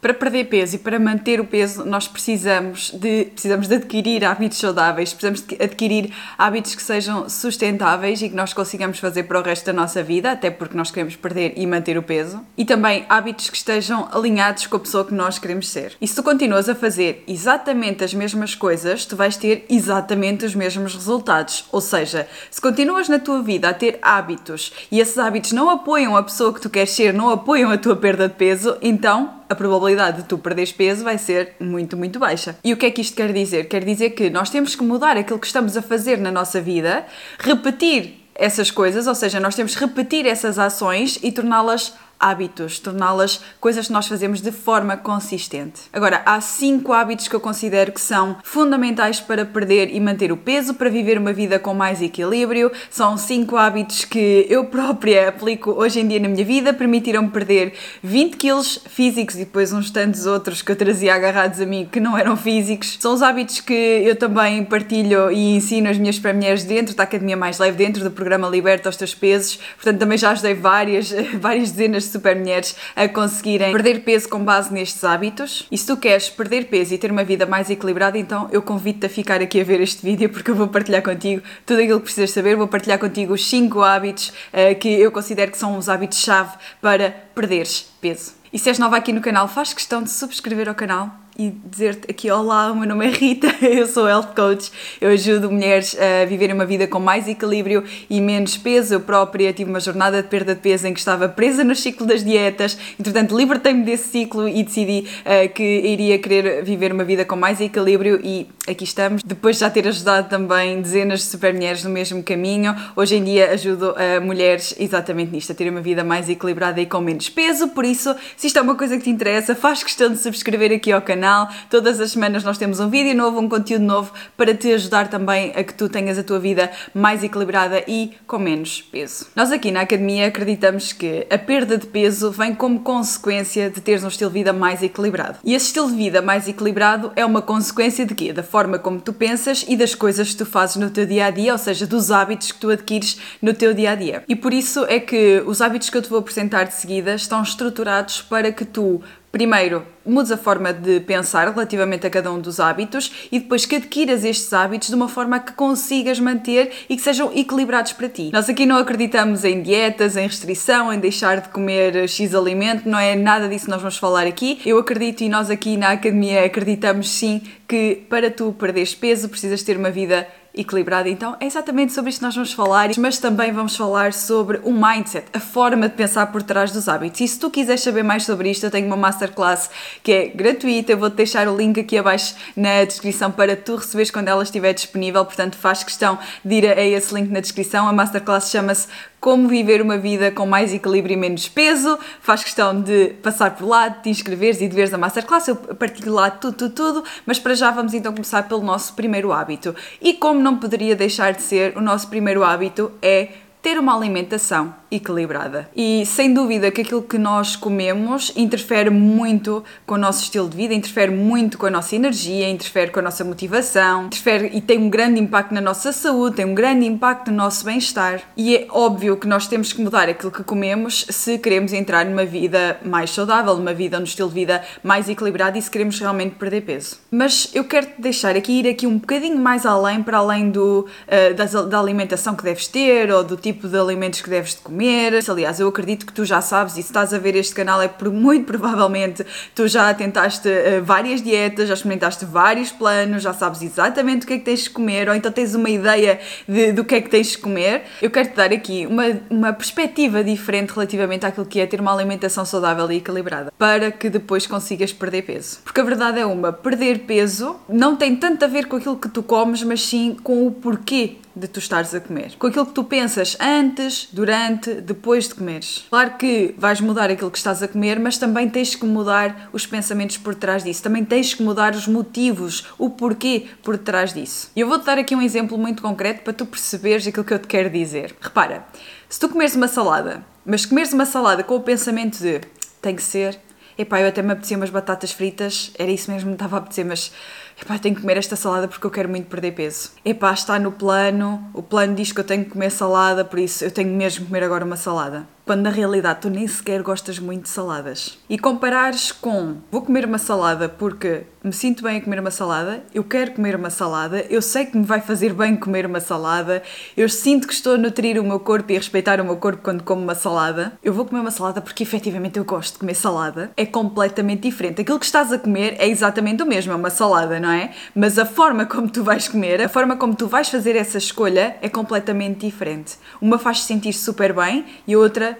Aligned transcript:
Para 0.00 0.14
perder 0.14 0.44
peso 0.46 0.76
e 0.76 0.78
para 0.78 0.98
manter 0.98 1.40
o 1.40 1.44
peso, 1.44 1.84
nós 1.84 2.08
precisamos 2.08 2.90
de, 2.90 3.26
precisamos 3.26 3.68
de 3.68 3.74
adquirir 3.74 4.24
hábitos 4.24 4.56
saudáveis, 4.56 5.12
precisamos 5.12 5.42
de 5.42 5.62
adquirir 5.62 6.10
hábitos 6.38 6.74
que 6.74 6.82
sejam 6.82 7.28
sustentáveis 7.28 8.22
e 8.22 8.30
que 8.30 8.34
nós 8.34 8.54
consigamos 8.54 8.98
fazer 8.98 9.24
para 9.24 9.38
o 9.38 9.42
resto 9.42 9.66
da 9.66 9.74
nossa 9.74 10.02
vida, 10.02 10.32
até 10.32 10.50
porque 10.50 10.74
nós 10.74 10.90
queremos 10.90 11.16
perder 11.16 11.52
e 11.54 11.66
manter 11.66 11.98
o 11.98 12.02
peso. 12.02 12.40
E 12.56 12.64
também 12.64 13.04
hábitos 13.10 13.50
que 13.50 13.56
estejam 13.58 14.08
alinhados 14.10 14.66
com 14.66 14.78
a 14.78 14.80
pessoa 14.80 15.04
que 15.04 15.12
nós 15.12 15.38
queremos 15.38 15.68
ser. 15.68 15.94
E 16.00 16.08
se 16.08 16.14
tu 16.14 16.22
continuas 16.22 16.66
a 16.70 16.74
fazer 16.74 17.22
exatamente 17.28 18.02
as 18.02 18.14
mesmas 18.14 18.54
coisas, 18.54 19.04
tu 19.04 19.16
vais 19.16 19.36
ter 19.36 19.66
exatamente 19.68 20.46
os 20.46 20.54
mesmos 20.54 20.94
resultados. 20.94 21.66
Ou 21.70 21.80
seja, 21.82 22.26
se 22.50 22.60
continuas 22.60 23.06
na 23.06 23.18
tua 23.18 23.42
vida 23.42 23.68
a 23.68 23.74
ter 23.74 23.98
hábitos 24.00 24.72
e 24.90 24.98
esses 24.98 25.18
hábitos 25.18 25.52
não 25.52 25.68
apoiam 25.68 26.16
a 26.16 26.22
pessoa 26.22 26.54
que 26.54 26.60
tu 26.60 26.70
queres 26.70 26.90
ser, 26.90 27.12
não 27.12 27.28
apoiam 27.28 27.70
a 27.70 27.76
tua 27.76 27.96
perda 27.96 28.26
de 28.26 28.34
peso, 28.34 28.78
então 28.80 29.39
a 29.50 29.54
probabilidade 29.56 30.18
de 30.18 30.28
tu 30.28 30.38
perderes 30.38 30.70
peso 30.70 31.02
vai 31.02 31.18
ser 31.18 31.56
muito, 31.58 31.96
muito 31.96 32.20
baixa. 32.20 32.56
E 32.62 32.72
o 32.72 32.76
que 32.76 32.86
é 32.86 32.90
que 32.90 33.00
isto 33.00 33.16
quer 33.16 33.32
dizer? 33.32 33.64
Quer 33.68 33.84
dizer 33.84 34.10
que 34.10 34.30
nós 34.30 34.48
temos 34.48 34.76
que 34.76 34.84
mudar 34.84 35.16
aquilo 35.16 35.40
que 35.40 35.46
estamos 35.46 35.76
a 35.76 35.82
fazer 35.82 36.18
na 36.18 36.30
nossa 36.30 36.60
vida, 36.60 37.04
repetir 37.36 38.14
essas 38.32 38.70
coisas, 38.70 39.08
ou 39.08 39.14
seja, 39.14 39.40
nós 39.40 39.56
temos 39.56 39.74
que 39.74 39.84
repetir 39.84 40.24
essas 40.24 40.56
ações 40.56 41.18
e 41.20 41.32
torná-las 41.32 41.92
hábitos, 42.20 42.78
torná-las 42.78 43.40
coisas 43.58 43.86
que 43.86 43.92
nós 43.92 44.06
fazemos 44.06 44.42
de 44.42 44.52
forma 44.52 44.96
consistente. 44.96 45.80
Agora, 45.92 46.22
há 46.26 46.40
cinco 46.40 46.92
hábitos 46.92 47.26
que 47.26 47.34
eu 47.34 47.40
considero 47.40 47.92
que 47.92 48.00
são 48.00 48.36
fundamentais 48.44 49.20
para 49.20 49.44
perder 49.46 49.94
e 49.94 49.98
manter 49.98 50.30
o 50.30 50.36
peso, 50.36 50.74
para 50.74 50.90
viver 50.90 51.16
uma 51.16 51.32
vida 51.32 51.58
com 51.58 51.72
mais 51.72 52.02
equilíbrio. 52.02 52.70
São 52.90 53.16
cinco 53.16 53.56
hábitos 53.56 54.04
que 54.04 54.46
eu 54.50 54.66
própria 54.66 55.28
aplico 55.28 55.70
hoje 55.70 56.00
em 56.00 56.08
dia 56.08 56.20
na 56.20 56.28
minha 56.28 56.44
vida, 56.44 56.74
permitiram-me 56.74 57.30
perder 57.30 57.72
20 58.02 58.36
quilos 58.36 58.80
físicos 58.88 59.36
e 59.36 59.38
depois 59.40 59.72
uns 59.72 59.90
tantos 59.90 60.26
outros 60.26 60.60
que 60.60 60.70
eu 60.70 60.76
trazia 60.76 61.14
agarrados 61.14 61.60
a 61.60 61.66
mim 61.66 61.88
que 61.90 62.00
não 62.00 62.16
eram 62.18 62.36
físicos. 62.36 62.98
São 63.00 63.14
os 63.14 63.22
hábitos 63.22 63.60
que 63.60 63.72
eu 63.72 64.14
também 64.14 64.62
partilho 64.64 65.30
e 65.30 65.56
ensino 65.56 65.88
as 65.88 65.96
minhas 65.96 66.18
mulheres 66.18 66.64
dentro 66.64 66.94
da 66.94 67.04
Academia 67.04 67.36
Mais 67.36 67.58
Leve, 67.58 67.76
dentro 67.76 68.04
do 68.04 68.10
programa 68.10 68.48
Liberta 68.48 68.88
os 68.88 68.96
Teus 68.96 69.14
Pesos. 69.14 69.58
Portanto, 69.76 69.98
também 69.98 70.18
já 70.18 70.30
ajudei 70.30 70.54
várias, 70.54 71.10
várias 71.40 71.70
dezenas 71.70 72.09
super 72.10 72.36
mulheres 72.36 72.76
a 72.94 73.08
conseguirem 73.08 73.72
perder 73.72 74.00
peso 74.00 74.28
com 74.28 74.44
base 74.44 74.72
nestes 74.72 75.02
hábitos. 75.04 75.66
E 75.70 75.78
se 75.78 75.86
tu 75.86 75.96
queres 75.96 76.28
perder 76.28 76.66
peso 76.66 76.94
e 76.94 76.98
ter 76.98 77.10
uma 77.10 77.24
vida 77.24 77.46
mais 77.46 77.70
equilibrada, 77.70 78.18
então 78.18 78.48
eu 78.52 78.62
convido-te 78.62 79.06
a 79.06 79.08
ficar 79.08 79.40
aqui 79.40 79.60
a 79.60 79.64
ver 79.64 79.80
este 79.80 80.04
vídeo 80.04 80.28
porque 80.28 80.50
eu 80.50 80.54
vou 80.54 80.68
partilhar 80.68 81.02
contigo 81.02 81.42
tudo 81.64 81.80
aquilo 81.80 81.98
que 81.98 82.04
precisas 82.04 82.30
saber. 82.30 82.56
Vou 82.56 82.68
partilhar 82.68 82.98
contigo 82.98 83.34
os 83.34 83.48
5 83.48 83.80
hábitos 83.80 84.28
uh, 84.28 84.78
que 84.78 84.88
eu 84.88 85.10
considero 85.10 85.50
que 85.50 85.58
são 85.58 85.76
os 85.78 85.88
hábitos-chave 85.88 86.56
para 86.80 87.10
perderes 87.34 87.86
peso. 88.00 88.32
E 88.52 88.58
se 88.58 88.68
és 88.68 88.78
nova 88.78 88.96
aqui 88.96 89.12
no 89.12 89.20
canal, 89.20 89.46
faz 89.46 89.72
questão 89.72 90.02
de 90.02 90.10
subscrever 90.10 90.68
ao 90.68 90.74
canal 90.74 91.10
e 91.40 91.54
dizer-te 91.64 92.10
aqui: 92.10 92.30
Olá, 92.30 92.70
o 92.70 92.76
meu 92.76 92.86
nome 92.86 93.06
é 93.06 93.10
Rita, 93.10 93.48
eu 93.64 93.86
sou 93.86 94.06
Health 94.06 94.34
Coach, 94.36 94.70
eu 95.00 95.08
ajudo 95.08 95.50
mulheres 95.50 95.96
a 95.98 96.26
viverem 96.26 96.54
uma 96.54 96.66
vida 96.66 96.86
com 96.86 97.00
mais 97.00 97.26
equilíbrio 97.26 97.82
e 98.10 98.20
menos 98.20 98.58
peso. 98.58 98.94
Eu 98.94 99.00
própria 99.00 99.50
tive 99.50 99.70
uma 99.70 99.80
jornada 99.80 100.22
de 100.22 100.28
perda 100.28 100.54
de 100.54 100.60
peso 100.60 100.86
em 100.86 100.92
que 100.92 100.98
estava 100.98 101.30
presa 101.30 101.64
no 101.64 101.74
ciclo 101.74 102.06
das 102.06 102.22
dietas, 102.22 102.76
entretanto, 102.98 103.34
libertei-me 103.34 103.84
desse 103.84 104.08
ciclo 104.10 104.46
e 104.46 104.62
decidi 104.62 105.06
uh, 105.20 105.48
que 105.54 105.62
iria 105.62 106.18
querer 106.18 106.62
viver 106.62 106.92
uma 106.92 107.04
vida 107.04 107.24
com 107.24 107.36
mais 107.36 107.58
equilíbrio 107.58 108.20
e 108.22 108.46
aqui 108.68 108.84
estamos. 108.84 109.22
Depois 109.22 109.56
de 109.56 109.60
já 109.60 109.70
ter 109.70 109.88
ajudado 109.88 110.28
também 110.28 110.82
dezenas 110.82 111.20
de 111.20 111.26
super 111.26 111.54
mulheres 111.54 111.82
no 111.82 111.90
mesmo 111.90 112.22
caminho, 112.22 112.76
hoje 112.94 113.16
em 113.16 113.24
dia 113.24 113.50
ajudo 113.52 113.92
uh, 113.92 114.20
mulheres 114.20 114.74
exatamente 114.78 115.32
nisto, 115.32 115.52
a 115.52 115.54
terem 115.54 115.72
uma 115.72 115.80
vida 115.80 116.04
mais 116.04 116.28
equilibrada 116.28 116.82
e 116.82 116.84
com 116.84 117.00
menos 117.00 117.30
peso. 117.30 117.68
Por 117.68 117.86
isso, 117.86 118.14
se 118.36 118.48
isto 118.48 118.58
é 118.58 118.62
uma 118.62 118.74
coisa 118.74 118.98
que 118.98 119.04
te 119.04 119.10
interessa, 119.10 119.54
faz 119.54 119.82
questão 119.82 120.10
de 120.12 120.18
subscrever 120.18 120.72
aqui 120.72 120.92
ao 120.92 121.00
canal 121.00 121.29
canal. 121.30 121.48
Todas 121.68 122.00
as 122.00 122.10
semanas 122.10 122.42
nós 122.42 122.58
temos 122.58 122.80
um 122.80 122.90
vídeo 122.90 123.14
novo, 123.14 123.38
um 123.38 123.48
conteúdo 123.48 123.84
novo 123.84 124.12
para 124.36 124.54
te 124.54 124.72
ajudar 124.72 125.08
também 125.08 125.52
a 125.54 125.62
que 125.62 125.72
tu 125.72 125.88
tenhas 125.88 126.18
a 126.18 126.22
tua 126.22 126.38
vida 126.38 126.70
mais 126.92 127.22
equilibrada 127.22 127.82
e 127.86 128.12
com 128.26 128.38
menos 128.38 128.82
peso. 128.82 129.28
Nós 129.36 129.52
aqui 129.52 129.70
na 129.70 129.82
academia 129.82 130.26
acreditamos 130.26 130.92
que 130.92 131.26
a 131.30 131.38
perda 131.38 131.78
de 131.78 131.86
peso 131.86 132.30
vem 132.30 132.54
como 132.54 132.80
consequência 132.80 133.70
de 133.70 133.80
teres 133.80 134.02
um 134.02 134.08
estilo 134.08 134.30
de 134.30 134.34
vida 134.34 134.52
mais 134.52 134.82
equilibrado. 134.82 135.38
E 135.44 135.54
esse 135.54 135.66
estilo 135.66 135.90
de 135.90 135.96
vida 135.96 136.20
mais 136.20 136.48
equilibrado 136.48 137.12
é 137.14 137.24
uma 137.24 137.42
consequência 137.42 138.04
de 138.04 138.14
quê? 138.14 138.32
Da 138.32 138.42
forma 138.42 138.78
como 138.78 139.00
tu 139.00 139.12
pensas 139.12 139.64
e 139.68 139.76
das 139.76 139.94
coisas 139.94 140.30
que 140.30 140.36
tu 140.36 140.46
fazes 140.46 140.76
no 140.76 140.90
teu 140.90 141.06
dia 141.06 141.26
a 141.26 141.30
dia, 141.30 141.52
ou 141.52 141.58
seja, 141.58 141.86
dos 141.86 142.10
hábitos 142.10 142.52
que 142.52 142.58
tu 142.58 142.70
adquires 142.70 143.18
no 143.40 143.54
teu 143.54 143.72
dia 143.72 143.92
a 143.92 143.94
dia. 143.94 144.24
E 144.28 144.34
por 144.34 144.52
isso 144.52 144.84
é 144.86 144.98
que 144.98 145.42
os 145.46 145.60
hábitos 145.60 145.90
que 145.90 145.96
eu 145.96 146.02
te 146.02 146.08
vou 146.08 146.18
apresentar 146.18 146.64
de 146.64 146.74
seguida 146.74 147.14
estão 147.14 147.42
estruturados 147.42 148.22
para 148.22 148.50
que 148.50 148.64
tu 148.64 149.00
primeiro, 149.30 149.84
mudes 150.04 150.32
a 150.32 150.36
forma 150.36 150.72
de 150.72 151.00
pensar 151.00 151.48
relativamente 151.48 152.06
a 152.06 152.10
cada 152.10 152.32
um 152.32 152.40
dos 152.40 152.58
hábitos 152.58 153.28
e 153.30 153.38
depois 153.38 153.64
que 153.64 153.76
adquiras 153.76 154.24
estes 154.24 154.52
hábitos 154.52 154.88
de 154.88 154.94
uma 154.94 155.08
forma 155.08 155.38
que 155.38 155.52
consigas 155.52 156.18
manter 156.18 156.72
e 156.88 156.96
que 156.96 157.02
sejam 157.02 157.30
equilibrados 157.34 157.92
para 157.92 158.08
ti. 158.08 158.30
Nós 158.32 158.48
aqui 158.48 158.66
não 158.66 158.76
acreditamos 158.76 159.44
em 159.44 159.62
dietas, 159.62 160.16
em 160.16 160.26
restrição, 160.26 160.92
em 160.92 160.98
deixar 160.98 161.40
de 161.40 161.48
comer 161.48 162.08
X 162.08 162.34
alimento, 162.34 162.88
não 162.88 162.98
é 162.98 163.14
nada 163.14 163.48
disso 163.48 163.66
que 163.66 163.70
nós 163.70 163.80
vamos 163.80 163.98
falar 163.98 164.26
aqui. 164.26 164.60
Eu 164.64 164.78
acredito 164.78 165.22
e 165.22 165.28
nós 165.28 165.50
aqui 165.50 165.76
na 165.76 165.90
academia 165.90 166.44
acreditamos 166.44 167.10
sim 167.10 167.42
que 167.68 168.02
para 168.08 168.30
tu 168.30 168.52
perderes 168.58 168.94
peso 168.94 169.28
precisas 169.28 169.62
ter 169.62 169.76
uma 169.76 169.90
vida 169.90 170.26
equilibrada. 170.54 171.08
Então 171.08 171.36
é 171.40 171.46
exatamente 171.46 171.92
sobre 171.92 172.10
isto 172.10 172.18
que 172.18 172.24
nós 172.24 172.34
vamos 172.34 172.52
falar, 172.52 172.90
mas 172.98 173.18
também 173.18 173.52
vamos 173.52 173.76
falar 173.76 174.12
sobre 174.12 174.60
o 174.64 174.72
mindset, 174.72 175.26
a 175.32 175.40
forma 175.40 175.88
de 175.88 175.94
pensar 175.94 176.26
por 176.26 176.42
trás 176.42 176.72
dos 176.72 176.88
hábitos. 176.88 177.20
E 177.20 177.28
se 177.28 177.38
tu 177.38 177.50
quiseres 177.50 177.82
saber 177.82 178.02
mais 178.02 178.24
sobre 178.24 178.50
isto, 178.50 178.64
eu 178.64 178.70
tenho 178.70 178.86
uma 178.86 178.96
masterclass 178.96 179.70
que 180.02 180.12
é 180.12 180.28
gratuita, 180.28 180.92
eu 180.92 180.98
vou-te 180.98 181.14
deixar 181.14 181.48
o 181.48 181.56
link 181.56 181.78
aqui 181.78 181.96
abaixo 181.96 182.34
na 182.56 182.84
descrição 182.84 183.30
para 183.30 183.56
tu 183.56 183.76
receberes 183.76 184.10
quando 184.10 184.28
ela 184.28 184.42
estiver 184.42 184.72
disponível, 184.72 185.24
portanto 185.24 185.56
faz 185.56 185.84
questão 185.84 186.18
de 186.44 186.54
ir 186.54 186.66
a 186.66 186.82
esse 186.82 187.14
link 187.14 187.30
na 187.30 187.40
descrição. 187.40 187.88
A 187.88 187.92
masterclass 187.92 188.50
chama-se 188.50 188.88
como 189.20 189.46
viver 189.46 189.82
uma 189.82 189.98
vida 189.98 190.30
com 190.30 190.46
mais 190.46 190.72
equilíbrio 190.72 191.12
e 191.12 191.16
menos 191.16 191.48
peso. 191.48 191.98
Faz 192.20 192.42
questão 192.42 192.80
de 192.80 193.08
passar 193.22 193.54
por 193.54 193.66
lá, 193.66 193.88
de 193.88 194.02
te 194.02 194.10
inscreveres 194.10 194.60
e 194.60 194.66
de 194.66 194.74
veres 194.74 194.94
a 194.94 194.98
Masterclass. 194.98 195.48
Eu 195.48 195.56
partilho 195.56 196.14
lá 196.14 196.30
tudo, 196.30 196.56
tudo, 196.56 196.74
tudo. 196.74 197.04
Mas 197.26 197.38
para 197.38 197.54
já 197.54 197.70
vamos 197.70 197.92
então 197.92 198.12
começar 198.12 198.48
pelo 198.48 198.62
nosso 198.62 198.94
primeiro 198.94 199.30
hábito. 199.30 199.74
E 200.00 200.14
como 200.14 200.40
não 200.40 200.56
poderia 200.56 200.96
deixar 200.96 201.32
de 201.32 201.42
ser, 201.42 201.76
o 201.76 201.80
nosso 201.80 202.08
primeiro 202.08 202.42
hábito 202.42 202.90
é 203.02 203.28
ter 203.60 203.78
uma 203.78 203.94
alimentação 203.94 204.79
equilibrada. 204.90 205.68
E 205.74 206.04
sem 206.06 206.32
dúvida 206.32 206.70
que 206.70 206.80
aquilo 206.80 207.02
que 207.02 207.18
nós 207.18 207.56
comemos 207.56 208.32
interfere 208.36 208.90
muito 208.90 209.62
com 209.86 209.94
o 209.94 209.98
nosso 209.98 210.22
estilo 210.24 210.48
de 210.48 210.56
vida, 210.56 210.74
interfere 210.74 211.10
muito 211.10 211.56
com 211.58 211.66
a 211.66 211.70
nossa 211.70 211.94
energia, 211.94 212.48
interfere 212.48 212.90
com 212.90 212.98
a 212.98 213.02
nossa 213.02 213.24
motivação, 213.24 214.06
interfere 214.06 214.50
e 214.52 214.60
tem 214.60 214.78
um 214.78 214.90
grande 214.90 215.20
impacto 215.20 215.54
na 215.54 215.60
nossa 215.60 215.92
saúde, 215.92 216.36
tem 216.36 216.44
um 216.44 216.54
grande 216.54 216.86
impacto 216.86 217.30
no 217.30 217.36
nosso 217.36 217.64
bem-estar. 217.64 218.20
E 218.36 218.56
é 218.56 218.66
óbvio 218.70 219.16
que 219.16 219.26
nós 219.26 219.46
temos 219.46 219.72
que 219.72 219.80
mudar 219.80 220.08
aquilo 220.08 220.32
que 220.32 220.42
comemos 220.42 221.06
se 221.08 221.38
queremos 221.38 221.72
entrar 221.72 222.04
numa 222.04 222.24
vida 222.24 222.78
mais 222.84 223.10
saudável, 223.10 223.56
numa 223.56 223.72
vida, 223.72 223.98
num 223.98 224.04
estilo 224.04 224.28
de 224.28 224.34
vida 224.34 224.62
mais 224.82 225.08
equilibrado 225.08 225.56
e 225.56 225.62
se 225.62 225.70
queremos 225.70 225.98
realmente 225.98 226.34
perder 226.34 226.62
peso. 226.62 226.98
Mas 227.10 227.50
eu 227.54 227.64
quero 227.64 227.86
te 227.86 228.00
deixar 228.00 228.36
aqui, 228.36 228.60
ir 228.60 228.68
aqui 228.68 228.86
um 228.86 228.98
bocadinho 228.98 229.38
mais 229.38 229.64
além, 229.64 230.02
para 230.02 230.18
além 230.18 230.50
do, 230.50 230.86
uh, 231.06 231.66
da, 231.68 231.78
alimentação 231.78 232.34
que 232.34 232.42
deves 232.42 232.66
ter 232.66 233.10
ou 233.10 233.22
do 233.22 233.36
tipo 233.36 233.68
de 233.68 233.78
alimentos 233.78 234.20
que 234.20 234.30
deves 234.30 234.54
de 234.54 234.58
comer 234.58 234.79
comer. 234.80 235.22
Aliás, 235.28 235.60
eu 235.60 235.68
acredito 235.68 236.06
que 236.06 236.12
tu 236.12 236.24
já 236.24 236.40
sabes 236.40 236.72
e 236.72 236.82
se 236.82 236.88
estás 236.88 237.12
a 237.12 237.18
ver 237.18 237.36
este 237.36 237.54
canal 237.54 237.82
é 237.82 237.88
por 237.88 238.10
muito 238.10 238.46
provavelmente 238.46 239.24
tu 239.54 239.68
já 239.68 239.92
tentaste 239.92 240.48
uh, 240.48 240.82
várias 240.82 241.20
dietas, 241.22 241.68
já 241.68 241.74
experimentaste 241.74 242.24
vários 242.24 242.72
planos, 242.72 243.22
já 243.22 243.34
sabes 243.34 243.60
exatamente 243.60 244.24
o 244.24 244.26
que 244.26 244.34
é 244.34 244.38
que 244.38 244.44
tens 244.44 244.64
de 244.64 244.70
comer 244.70 245.08
ou 245.08 245.14
então 245.14 245.30
tens 245.30 245.54
uma 245.54 245.68
ideia 245.68 246.18
de, 246.48 246.72
do 246.72 246.82
que 246.82 246.94
é 246.94 247.00
que 247.00 247.10
tens 247.10 247.32
de 247.32 247.38
comer. 247.38 247.82
Eu 248.00 248.10
quero 248.10 248.30
te 248.30 248.36
dar 248.36 248.52
aqui 248.52 248.86
uma, 248.86 249.04
uma 249.28 249.52
perspectiva 249.52 250.24
diferente 250.24 250.70
relativamente 250.70 251.26
àquilo 251.26 251.44
que 251.44 251.60
é 251.60 251.66
ter 251.66 251.80
uma 251.80 251.92
alimentação 251.92 252.44
saudável 252.46 252.90
e 252.90 252.96
equilibrada 252.96 253.52
para 253.58 253.90
que 253.90 254.08
depois 254.08 254.46
consigas 254.46 254.92
perder 254.92 255.22
peso. 255.22 255.58
Porque 255.62 255.80
a 255.80 255.84
verdade 255.84 256.18
é 256.18 256.24
uma, 256.24 256.52
perder 256.52 257.00
peso 257.00 257.56
não 257.68 257.96
tem 257.96 258.16
tanto 258.16 258.44
a 258.44 258.48
ver 258.48 258.66
com 258.66 258.76
aquilo 258.76 258.96
que 258.96 259.08
tu 259.08 259.22
comes, 259.22 259.62
mas 259.62 259.82
sim 259.82 260.16
com 260.22 260.46
o 260.46 260.50
porquê 260.50 261.18
de 261.34 261.46
tu 261.48 261.58
estares 261.58 261.94
a 261.94 262.00
comer. 262.00 262.34
Com 262.38 262.46
aquilo 262.46 262.66
que 262.66 262.72
tu 262.72 262.84
pensas 262.84 263.36
antes, 263.40 264.08
durante, 264.12 264.74
depois 264.74 265.28
de 265.28 265.34
comeres. 265.34 265.86
Claro 265.88 266.16
que 266.18 266.54
vais 266.58 266.80
mudar 266.80 267.10
aquilo 267.10 267.30
que 267.30 267.38
estás 267.38 267.62
a 267.62 267.68
comer, 267.68 267.98
mas 267.98 268.18
também 268.18 268.48
tens 268.48 268.74
que 268.74 268.84
mudar 268.84 269.48
os 269.52 269.66
pensamentos 269.66 270.16
por 270.16 270.34
trás 270.34 270.64
disso. 270.64 270.82
Também 270.82 271.04
tens 271.04 271.34
que 271.34 271.42
mudar 271.42 271.74
os 271.74 271.86
motivos, 271.86 272.66
o 272.78 272.90
porquê 272.90 273.46
por 273.62 273.78
trás 273.78 274.12
disso. 274.12 274.50
E 274.54 274.60
eu 274.60 274.68
vou-te 274.68 274.84
dar 274.84 274.98
aqui 274.98 275.14
um 275.14 275.22
exemplo 275.22 275.56
muito 275.56 275.82
concreto 275.82 276.22
para 276.22 276.32
tu 276.32 276.46
perceberes 276.46 277.06
aquilo 277.06 277.24
que 277.24 277.34
eu 277.34 277.38
te 277.38 277.48
quero 277.48 277.70
dizer. 277.70 278.14
Repara, 278.20 278.66
se 279.08 279.18
tu 279.18 279.28
comeres 279.28 279.54
uma 279.54 279.68
salada, 279.68 280.24
mas 280.44 280.66
comeres 280.66 280.92
uma 280.92 281.06
salada 281.06 281.42
com 281.42 281.56
o 281.56 281.60
pensamento 281.60 282.18
de 282.18 282.40
tem 282.80 282.96
que 282.96 283.02
ser, 283.02 283.38
epá, 283.80 284.00
eu 284.00 284.08
até 284.08 284.22
me 284.22 284.32
apetecia 284.32 284.56
umas 284.56 284.70
batatas 284.70 285.12
fritas, 285.12 285.72
era 285.78 285.90
isso 285.90 286.10
mesmo 286.10 286.24
que 286.24 286.28
me 286.28 286.34
estava 286.34 286.56
a 286.56 286.58
apetecer, 286.58 286.84
mas 286.84 287.12
epá, 287.60 287.78
tenho 287.78 287.94
que 287.94 288.00
comer 288.00 288.16
esta 288.16 288.36
salada 288.36 288.68
porque 288.68 288.86
eu 288.86 288.90
quero 288.90 289.08
muito 289.08 289.26
perder 289.26 289.52
peso. 289.52 289.90
Epá, 290.04 290.32
está 290.32 290.58
no 290.58 290.72
plano, 290.72 291.50
o 291.54 291.62
plano 291.62 291.94
diz 291.94 292.12
que 292.12 292.20
eu 292.20 292.24
tenho 292.24 292.44
que 292.44 292.50
comer 292.50 292.70
salada, 292.70 293.24
por 293.24 293.38
isso 293.38 293.64
eu 293.64 293.70
tenho 293.70 293.90
mesmo 293.90 294.20
que 294.20 294.26
comer 294.26 294.44
agora 294.44 294.64
uma 294.64 294.76
salada. 294.76 295.26
Quando 295.50 295.62
na 295.62 295.70
realidade 295.70 296.20
tu 296.20 296.30
nem 296.30 296.46
sequer 296.46 296.80
gostas 296.80 297.18
muito 297.18 297.42
de 297.42 297.48
saladas. 297.48 298.16
E 298.28 298.38
comparares 298.38 299.10
com 299.10 299.56
vou 299.68 299.82
comer 299.82 300.04
uma 300.04 300.16
salada 300.16 300.68
porque 300.68 301.24
me 301.42 301.52
sinto 301.52 301.82
bem 301.82 301.96
a 301.96 302.00
comer 302.02 302.20
uma 302.20 302.30
salada, 302.30 302.84
eu 302.94 303.02
quero 303.02 303.32
comer 303.32 303.56
uma 303.56 303.70
salada, 303.70 304.24
eu 304.28 304.42
sei 304.42 304.66
que 304.66 304.76
me 304.76 304.84
vai 304.84 305.00
fazer 305.00 305.32
bem 305.32 305.56
comer 305.56 305.86
uma 305.86 305.98
salada, 305.98 306.62
eu 306.94 307.08
sinto 307.08 307.48
que 307.48 307.54
estou 307.54 307.74
a 307.74 307.78
nutrir 307.78 308.20
o 308.20 308.22
meu 308.22 308.38
corpo 308.38 308.70
e 308.70 308.76
a 308.76 308.78
respeitar 308.78 309.20
o 309.20 309.24
meu 309.24 309.36
corpo 309.38 309.62
quando 309.62 309.82
como 309.82 310.02
uma 310.02 310.14
salada, 310.14 310.72
eu 310.84 310.92
vou 310.92 311.06
comer 311.06 311.20
uma 311.20 311.30
salada 311.30 311.62
porque 311.62 311.82
efetivamente 311.82 312.38
eu 312.38 312.44
gosto 312.44 312.74
de 312.74 312.80
comer 312.80 312.94
salada, 312.94 313.50
é 313.56 313.64
completamente 313.64 314.42
diferente. 314.42 314.82
Aquilo 314.82 314.98
que 314.98 315.06
estás 315.06 315.32
a 315.32 315.38
comer 315.38 315.76
é 315.78 315.88
exatamente 315.88 316.42
o 316.42 316.46
mesmo, 316.46 316.72
é 316.72 316.76
uma 316.76 316.90
salada, 316.90 317.40
não 317.40 317.50
é? 317.50 317.70
Mas 317.94 318.18
a 318.18 318.26
forma 318.26 318.66
como 318.66 318.90
tu 318.90 319.02
vais 319.02 319.26
comer, 319.26 319.62
a 319.62 319.68
forma 319.68 319.96
como 319.96 320.14
tu 320.14 320.28
vais 320.28 320.48
fazer 320.48 320.76
essa 320.76 320.98
escolha 320.98 321.56
é 321.62 321.70
completamente 321.70 322.40
diferente. 322.46 322.98
Uma 323.20 323.38
faz-te 323.38 323.64
sentir 323.64 323.94
super 323.94 324.34
bem 324.34 324.66
e 324.86 324.92
a 324.92 324.98
outra 324.98 325.38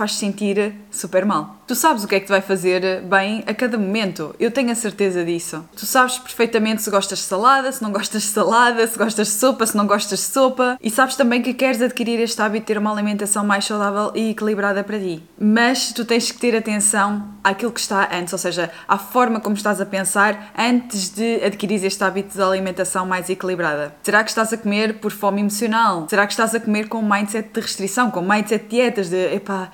faz-te 0.00 0.16
sentir 0.16 0.74
super 0.90 1.26
mal. 1.26 1.56
Tu 1.66 1.74
sabes 1.74 2.02
o 2.02 2.08
que 2.08 2.14
é 2.14 2.20
que 2.20 2.24
te 2.24 2.30
vai 2.30 2.40
fazer 2.40 3.02
bem 3.02 3.44
a 3.46 3.52
cada 3.52 3.76
momento, 3.76 4.34
eu 4.40 4.50
tenho 4.50 4.72
a 4.72 4.74
certeza 4.74 5.22
disso. 5.22 5.62
Tu 5.76 5.84
sabes 5.84 6.18
perfeitamente 6.18 6.80
se 6.80 6.90
gostas 6.90 7.18
de 7.18 7.26
salada, 7.26 7.70
se 7.70 7.82
não 7.82 7.92
gostas 7.92 8.22
de 8.22 8.28
salada, 8.28 8.86
se 8.86 8.98
gostas 8.98 9.28
de 9.28 9.34
sopa, 9.34 9.66
se 9.66 9.76
não 9.76 9.86
gostas 9.86 10.18
de 10.20 10.24
sopa, 10.24 10.78
e 10.82 10.90
sabes 10.90 11.16
também 11.16 11.42
que 11.42 11.52
queres 11.52 11.82
adquirir 11.82 12.18
este 12.18 12.40
hábito 12.40 12.62
de 12.62 12.66
ter 12.66 12.78
uma 12.78 12.90
alimentação 12.90 13.44
mais 13.44 13.66
saudável 13.66 14.10
e 14.14 14.30
equilibrada 14.30 14.82
para 14.82 14.98
ti. 14.98 15.22
Mas 15.38 15.92
tu 15.92 16.04
tens 16.04 16.32
que 16.32 16.38
ter 16.38 16.56
atenção 16.56 17.28
àquilo 17.44 17.70
que 17.70 17.80
está 17.80 18.08
antes, 18.10 18.32
ou 18.32 18.38
seja, 18.38 18.70
à 18.88 18.96
forma 18.96 19.38
como 19.38 19.54
estás 19.54 19.82
a 19.82 19.86
pensar 19.86 20.52
antes 20.56 21.10
de 21.10 21.44
adquirir 21.44 21.84
este 21.84 22.02
hábito 22.02 22.34
de 22.34 22.42
alimentação 22.42 23.04
mais 23.04 23.28
equilibrada. 23.28 23.94
Será 24.02 24.24
que 24.24 24.30
estás 24.30 24.50
a 24.52 24.56
comer 24.56 24.94
por 24.94 25.12
fome 25.12 25.40
emocional? 25.40 26.06
Será 26.08 26.26
que 26.26 26.32
estás 26.32 26.54
a 26.54 26.58
comer 26.58 26.88
com 26.88 26.98
um 26.98 27.08
mindset 27.08 27.50
de 27.52 27.60
restrição, 27.60 28.10
com 28.10 28.20
um 28.20 28.28
mindset 28.28 28.64
de 28.64 28.70
dietas, 28.70 29.10
de 29.10 29.34
epá 29.34 29.70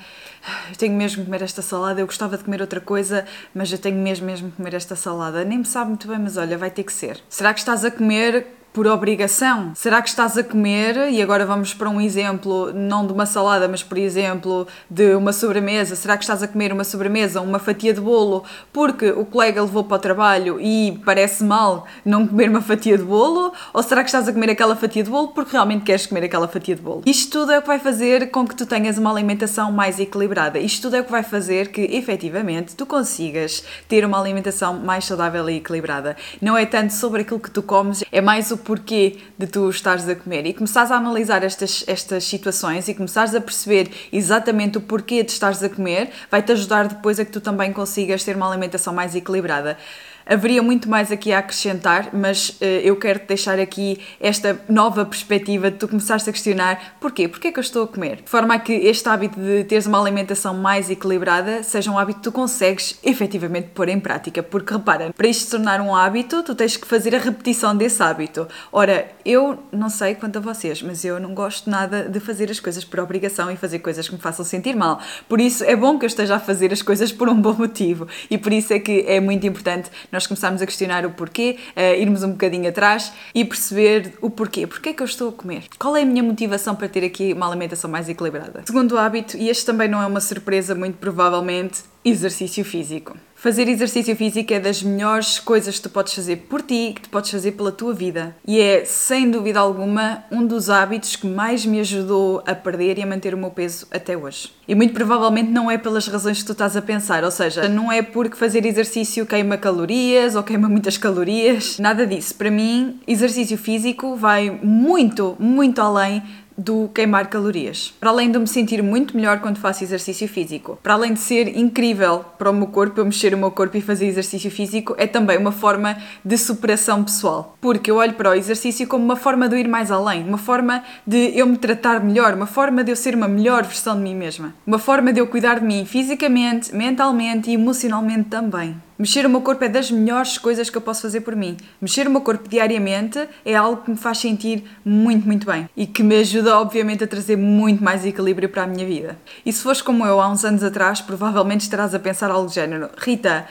eu 0.70 0.76
tenho 0.76 0.94
mesmo 0.94 1.22
que 1.22 1.24
comer 1.26 1.42
esta 1.42 1.62
salada, 1.62 2.00
eu 2.00 2.06
gostava 2.06 2.36
de 2.36 2.44
comer 2.44 2.60
outra 2.60 2.80
coisa, 2.80 3.24
mas 3.54 3.70
eu 3.72 3.78
tenho 3.78 3.96
mesmo 3.96 4.26
mesmo 4.26 4.50
que 4.50 4.56
comer 4.56 4.74
esta 4.74 4.96
salada. 4.96 5.44
Nem 5.44 5.58
me 5.58 5.64
sabe 5.64 5.88
muito 5.88 6.08
bem, 6.08 6.18
mas 6.18 6.36
olha, 6.36 6.56
vai 6.58 6.70
ter 6.70 6.84
que 6.84 6.92
ser. 6.92 7.20
Será 7.28 7.52
que 7.52 7.60
estás 7.60 7.84
a 7.84 7.90
comer 7.90 8.46
por 8.76 8.86
obrigação? 8.86 9.72
Será 9.74 10.02
que 10.02 10.10
estás 10.10 10.36
a 10.36 10.44
comer, 10.44 11.10
e 11.10 11.22
agora 11.22 11.46
vamos 11.46 11.72
para 11.72 11.88
um 11.88 11.98
exemplo, 11.98 12.74
não 12.74 13.06
de 13.06 13.12
uma 13.14 13.24
salada, 13.24 13.66
mas 13.66 13.82
por 13.82 13.96
exemplo 13.96 14.68
de 14.90 15.14
uma 15.14 15.32
sobremesa, 15.32 15.96
será 15.96 16.14
que 16.14 16.24
estás 16.24 16.42
a 16.42 16.46
comer 16.46 16.74
uma 16.74 16.84
sobremesa, 16.84 17.40
uma 17.40 17.58
fatia 17.58 17.94
de 17.94 18.02
bolo, 18.02 18.44
porque 18.74 19.08
o 19.12 19.24
colega 19.24 19.62
levou 19.62 19.82
para 19.82 19.96
o 19.96 19.98
trabalho 19.98 20.60
e 20.60 21.00
parece 21.06 21.42
mal 21.42 21.86
não 22.04 22.26
comer 22.26 22.50
uma 22.50 22.60
fatia 22.60 22.98
de 22.98 23.04
bolo? 23.04 23.50
Ou 23.72 23.82
será 23.82 24.02
que 24.02 24.10
estás 24.10 24.28
a 24.28 24.32
comer 24.34 24.50
aquela 24.50 24.76
fatia 24.76 25.02
de 25.02 25.08
bolo 25.08 25.28
porque 25.28 25.52
realmente 25.52 25.82
queres 25.82 26.04
comer 26.04 26.24
aquela 26.24 26.46
fatia 26.46 26.76
de 26.76 26.82
bolo? 26.82 27.00
Isto 27.06 27.32
tudo 27.32 27.52
é 27.52 27.58
o 27.58 27.62
que 27.62 27.68
vai 27.68 27.78
fazer 27.78 28.30
com 28.30 28.46
que 28.46 28.54
tu 28.54 28.66
tenhas 28.66 28.98
uma 28.98 29.10
alimentação 29.10 29.72
mais 29.72 29.98
equilibrada. 29.98 30.58
Isto 30.58 30.82
tudo 30.82 30.96
é 30.96 31.00
o 31.00 31.04
que 31.04 31.10
vai 31.10 31.22
fazer 31.22 31.68
que 31.68 31.80
efetivamente 31.80 32.76
tu 32.76 32.84
consigas 32.84 33.64
ter 33.88 34.04
uma 34.04 34.20
alimentação 34.20 34.74
mais 34.74 35.06
saudável 35.06 35.48
e 35.48 35.56
equilibrada. 35.56 36.14
Não 36.42 36.58
é 36.58 36.66
tanto 36.66 36.92
sobre 36.92 37.22
aquilo 37.22 37.40
que 37.40 37.50
tu 37.50 37.62
comes, 37.62 38.04
é 38.12 38.20
mais 38.20 38.50
o 38.50 38.65
porquê 38.66 39.18
de 39.38 39.46
tu 39.46 39.70
estares 39.70 40.08
a 40.08 40.16
comer 40.16 40.44
e 40.44 40.52
começares 40.52 40.90
a 40.90 40.96
analisar 40.96 41.44
estas, 41.44 41.84
estas 41.86 42.24
situações 42.24 42.88
e 42.88 42.94
começares 42.94 43.32
a 43.32 43.40
perceber 43.40 43.88
exatamente 44.12 44.76
o 44.76 44.80
porquê 44.80 45.22
de 45.22 45.30
estares 45.30 45.62
a 45.62 45.68
comer, 45.68 46.10
vai-te 46.28 46.50
ajudar 46.50 46.88
depois 46.88 47.20
a 47.20 47.24
que 47.24 47.30
tu 47.30 47.40
também 47.40 47.72
consigas 47.72 48.24
ter 48.24 48.34
uma 48.34 48.50
alimentação 48.50 48.92
mais 48.92 49.14
equilibrada. 49.14 49.78
Haveria 50.28 50.60
muito 50.60 50.90
mais 50.90 51.12
aqui 51.12 51.32
a 51.32 51.38
acrescentar, 51.38 52.08
mas 52.12 52.48
uh, 52.48 52.64
eu 52.82 52.96
quero 52.96 53.20
deixar 53.28 53.60
aqui 53.60 54.00
esta 54.20 54.60
nova 54.68 55.04
perspectiva 55.06 55.70
de 55.70 55.76
tu 55.76 55.86
começares 55.86 56.26
a 56.26 56.32
questionar 56.32 56.96
porquê? 57.00 57.28
Porquê 57.28 57.48
é 57.48 57.52
que 57.52 57.60
eu 57.60 57.62
estou 57.62 57.84
a 57.84 57.86
comer? 57.86 58.16
De 58.16 58.28
forma 58.28 58.54
a 58.54 58.58
que 58.58 58.72
este 58.72 59.08
hábito 59.08 59.38
de 59.38 59.62
teres 59.62 59.86
uma 59.86 60.00
alimentação 60.00 60.52
mais 60.52 60.90
equilibrada 60.90 61.62
seja 61.62 61.92
um 61.92 61.96
hábito 61.96 62.18
que 62.18 62.24
tu 62.24 62.32
consegues 62.32 62.98
efetivamente 63.04 63.68
pôr 63.72 63.88
em 63.88 64.00
prática. 64.00 64.42
Porque 64.42 64.72
repara, 64.72 65.12
para 65.16 65.28
isto 65.28 65.44
se 65.44 65.50
tornar 65.52 65.80
um 65.80 65.94
hábito, 65.94 66.42
tu 66.42 66.56
tens 66.56 66.76
que 66.76 66.88
fazer 66.88 67.14
a 67.14 67.18
repetição 67.20 67.76
desse 67.76 68.02
hábito. 68.02 68.48
Ora, 68.72 69.06
eu 69.24 69.62
não 69.70 69.88
sei 69.88 70.16
quanto 70.16 70.38
a 70.38 70.40
vocês, 70.40 70.82
mas 70.82 71.04
eu 71.04 71.20
não 71.20 71.34
gosto 71.34 71.70
nada 71.70 72.08
de 72.08 72.18
fazer 72.18 72.50
as 72.50 72.58
coisas 72.58 72.84
por 72.84 72.98
obrigação 72.98 73.48
e 73.48 73.56
fazer 73.56 73.78
coisas 73.78 74.08
que 74.08 74.16
me 74.16 74.20
façam 74.20 74.44
sentir 74.44 74.74
mal. 74.74 75.00
Por 75.28 75.40
isso 75.40 75.62
é 75.62 75.76
bom 75.76 75.96
que 76.00 76.04
eu 76.04 76.08
esteja 76.08 76.34
a 76.34 76.40
fazer 76.40 76.72
as 76.72 76.82
coisas 76.82 77.12
por 77.12 77.28
um 77.28 77.40
bom 77.40 77.52
motivo. 77.52 78.08
E 78.28 78.36
por 78.36 78.52
isso 78.52 78.72
é 78.72 78.80
que 78.80 79.04
é 79.06 79.20
muito 79.20 79.46
importante 79.46 79.88
nós 80.16 80.26
começarmos 80.26 80.62
a 80.62 80.66
questionar 80.66 81.04
o 81.04 81.10
porquê, 81.10 81.58
uh, 81.76 82.00
irmos 82.00 82.22
um 82.22 82.30
bocadinho 82.30 82.68
atrás 82.68 83.12
e 83.34 83.44
perceber 83.44 84.14
o 84.20 84.30
porquê. 84.30 84.66
Porquê 84.66 84.90
é 84.90 84.92
que 84.94 85.02
eu 85.02 85.06
estou 85.06 85.28
a 85.28 85.32
comer? 85.32 85.64
Qual 85.78 85.96
é 85.96 86.02
a 86.02 86.06
minha 86.06 86.22
motivação 86.22 86.74
para 86.74 86.88
ter 86.88 87.04
aqui 87.04 87.32
uma 87.32 87.46
alimentação 87.46 87.90
mais 87.90 88.08
equilibrada? 88.08 88.62
Segundo 88.64 88.96
hábito, 88.98 89.36
e 89.36 89.48
este 89.48 89.66
também 89.66 89.88
não 89.88 90.02
é 90.02 90.06
uma 90.06 90.20
surpresa, 90.20 90.74
muito 90.74 90.96
provavelmente, 90.96 91.82
exercício 92.04 92.64
físico. 92.64 93.16
Fazer 93.46 93.68
exercício 93.68 94.16
físico 94.16 94.52
é 94.52 94.58
das 94.58 94.82
melhores 94.82 95.38
coisas 95.38 95.76
que 95.76 95.82
tu 95.82 95.88
podes 95.88 96.12
fazer 96.12 96.34
por 96.48 96.62
ti, 96.62 96.90
que 96.92 97.02
tu 97.02 97.08
podes 97.08 97.30
fazer 97.30 97.52
pela 97.52 97.70
tua 97.70 97.94
vida. 97.94 98.34
E 98.44 98.60
é, 98.60 98.84
sem 98.84 99.30
dúvida 99.30 99.60
alguma, 99.60 100.24
um 100.32 100.44
dos 100.44 100.68
hábitos 100.68 101.14
que 101.14 101.28
mais 101.28 101.64
me 101.64 101.78
ajudou 101.78 102.42
a 102.44 102.56
perder 102.56 102.98
e 102.98 103.04
a 103.04 103.06
manter 103.06 103.34
o 103.34 103.38
meu 103.38 103.52
peso 103.52 103.86
até 103.92 104.16
hoje. 104.16 104.50
E 104.66 104.74
muito 104.74 104.92
provavelmente 104.92 105.48
não 105.48 105.70
é 105.70 105.78
pelas 105.78 106.08
razões 106.08 106.40
que 106.40 106.44
tu 106.44 106.50
estás 106.50 106.76
a 106.76 106.82
pensar, 106.82 107.22
ou 107.22 107.30
seja, 107.30 107.68
não 107.68 107.92
é 107.92 108.02
porque 108.02 108.34
fazer 108.34 108.66
exercício 108.66 109.24
queima 109.24 109.56
calorias 109.56 110.34
ou 110.34 110.42
queima 110.42 110.68
muitas 110.68 110.98
calorias, 110.98 111.78
nada 111.78 112.04
disso. 112.04 112.34
Para 112.34 112.50
mim, 112.50 112.98
exercício 113.06 113.56
físico 113.56 114.16
vai 114.16 114.50
muito, 114.50 115.36
muito 115.38 115.80
além 115.80 116.20
do 116.56 116.88
queimar 116.94 117.28
calorias. 117.28 117.92
Para 118.00 118.10
além 118.10 118.30
de 118.30 118.38
me 118.38 118.46
sentir 118.46 118.82
muito 118.82 119.16
melhor 119.16 119.40
quando 119.40 119.58
faço 119.58 119.84
exercício 119.84 120.28
físico, 120.28 120.78
para 120.82 120.94
além 120.94 121.12
de 121.12 121.20
ser 121.20 121.56
incrível 121.56 122.24
para 122.38 122.50
o 122.50 122.54
meu 122.54 122.66
corpo, 122.68 123.00
eu 123.00 123.04
mexer 123.04 123.34
o 123.34 123.38
meu 123.38 123.50
corpo 123.50 123.76
e 123.76 123.80
fazer 123.80 124.06
exercício 124.06 124.50
físico, 124.50 124.94
é 124.98 125.06
também 125.06 125.38
uma 125.38 125.52
forma 125.52 125.96
de 126.24 126.38
superação 126.38 127.04
pessoal. 127.04 127.56
Porque 127.60 127.90
eu 127.90 127.96
olho 127.96 128.14
para 128.14 128.30
o 128.30 128.34
exercício 128.34 128.86
como 128.86 129.04
uma 129.04 129.16
forma 129.16 129.48
de 129.48 129.56
eu 129.56 129.60
ir 129.60 129.68
mais 129.68 129.90
além, 129.90 130.24
uma 130.24 130.38
forma 130.38 130.82
de 131.06 131.38
eu 131.38 131.46
me 131.46 131.58
tratar 131.58 132.00
melhor, 132.02 132.34
uma 132.34 132.46
forma 132.46 132.82
de 132.82 132.92
eu 132.92 132.96
ser 132.96 133.14
uma 133.14 133.28
melhor 133.28 133.64
versão 133.64 133.96
de 133.96 134.02
mim 134.02 134.14
mesma, 134.14 134.54
uma 134.66 134.78
forma 134.78 135.12
de 135.12 135.20
eu 135.20 135.26
cuidar 135.26 135.60
de 135.60 135.66
mim 135.66 135.84
fisicamente, 135.84 136.74
mentalmente 136.74 137.50
e 137.50 137.54
emocionalmente 137.54 138.28
também. 138.28 138.85
Mexer 138.98 139.26
o 139.26 139.30
meu 139.30 139.42
corpo 139.42 139.62
é 139.62 139.68
das 139.68 139.90
melhores 139.90 140.38
coisas 140.38 140.70
que 140.70 140.76
eu 140.76 140.80
posso 140.80 141.02
fazer 141.02 141.20
por 141.20 141.36
mim. 141.36 141.56
Mexer 141.82 142.08
o 142.08 142.10
meu 142.10 142.22
corpo 142.22 142.48
diariamente 142.48 143.28
é 143.44 143.54
algo 143.54 143.82
que 143.82 143.90
me 143.90 143.96
faz 143.96 144.18
sentir 144.18 144.64
muito, 144.82 145.26
muito 145.26 145.46
bem 145.46 145.68
e 145.76 145.86
que 145.86 146.02
me 146.02 146.16
ajuda, 146.16 146.58
obviamente, 146.58 147.04
a 147.04 147.06
trazer 147.06 147.36
muito 147.36 147.84
mais 147.84 148.06
equilíbrio 148.06 148.48
para 148.48 148.62
a 148.62 148.66
minha 148.66 148.86
vida. 148.86 149.18
E 149.44 149.52
se 149.52 149.62
fores 149.62 149.82
como 149.82 150.06
eu 150.06 150.18
há 150.18 150.28
uns 150.28 150.44
anos 150.46 150.62
atrás, 150.62 151.02
provavelmente 151.02 151.60
estarás 151.60 151.94
a 151.94 151.98
pensar 151.98 152.30
algo 152.30 152.46
do 152.46 152.54
género: 152.54 152.88
Rita, 152.96 153.46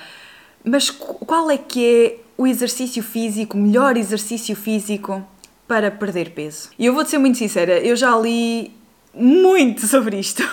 mas 0.63 0.89
qual 0.89 1.51
é 1.51 1.57
que 1.57 1.85
é 1.85 2.17
o 2.37 2.47
exercício 2.47 3.03
físico, 3.03 3.55
o 3.55 3.61
melhor 3.61 3.97
exercício 3.97 4.55
físico 4.55 5.23
para 5.67 5.91
perder 5.91 6.31
peso? 6.31 6.69
E 6.79 6.87
eu 6.87 6.93
vou-te 6.93 7.11
ser 7.11 7.19
muito 7.19 7.37
sincera, 7.37 7.79
eu 7.79 7.95
já 7.95 8.17
li 8.17 8.71
muito 9.13 9.85
sobre 9.87 10.19
isto. 10.19 10.43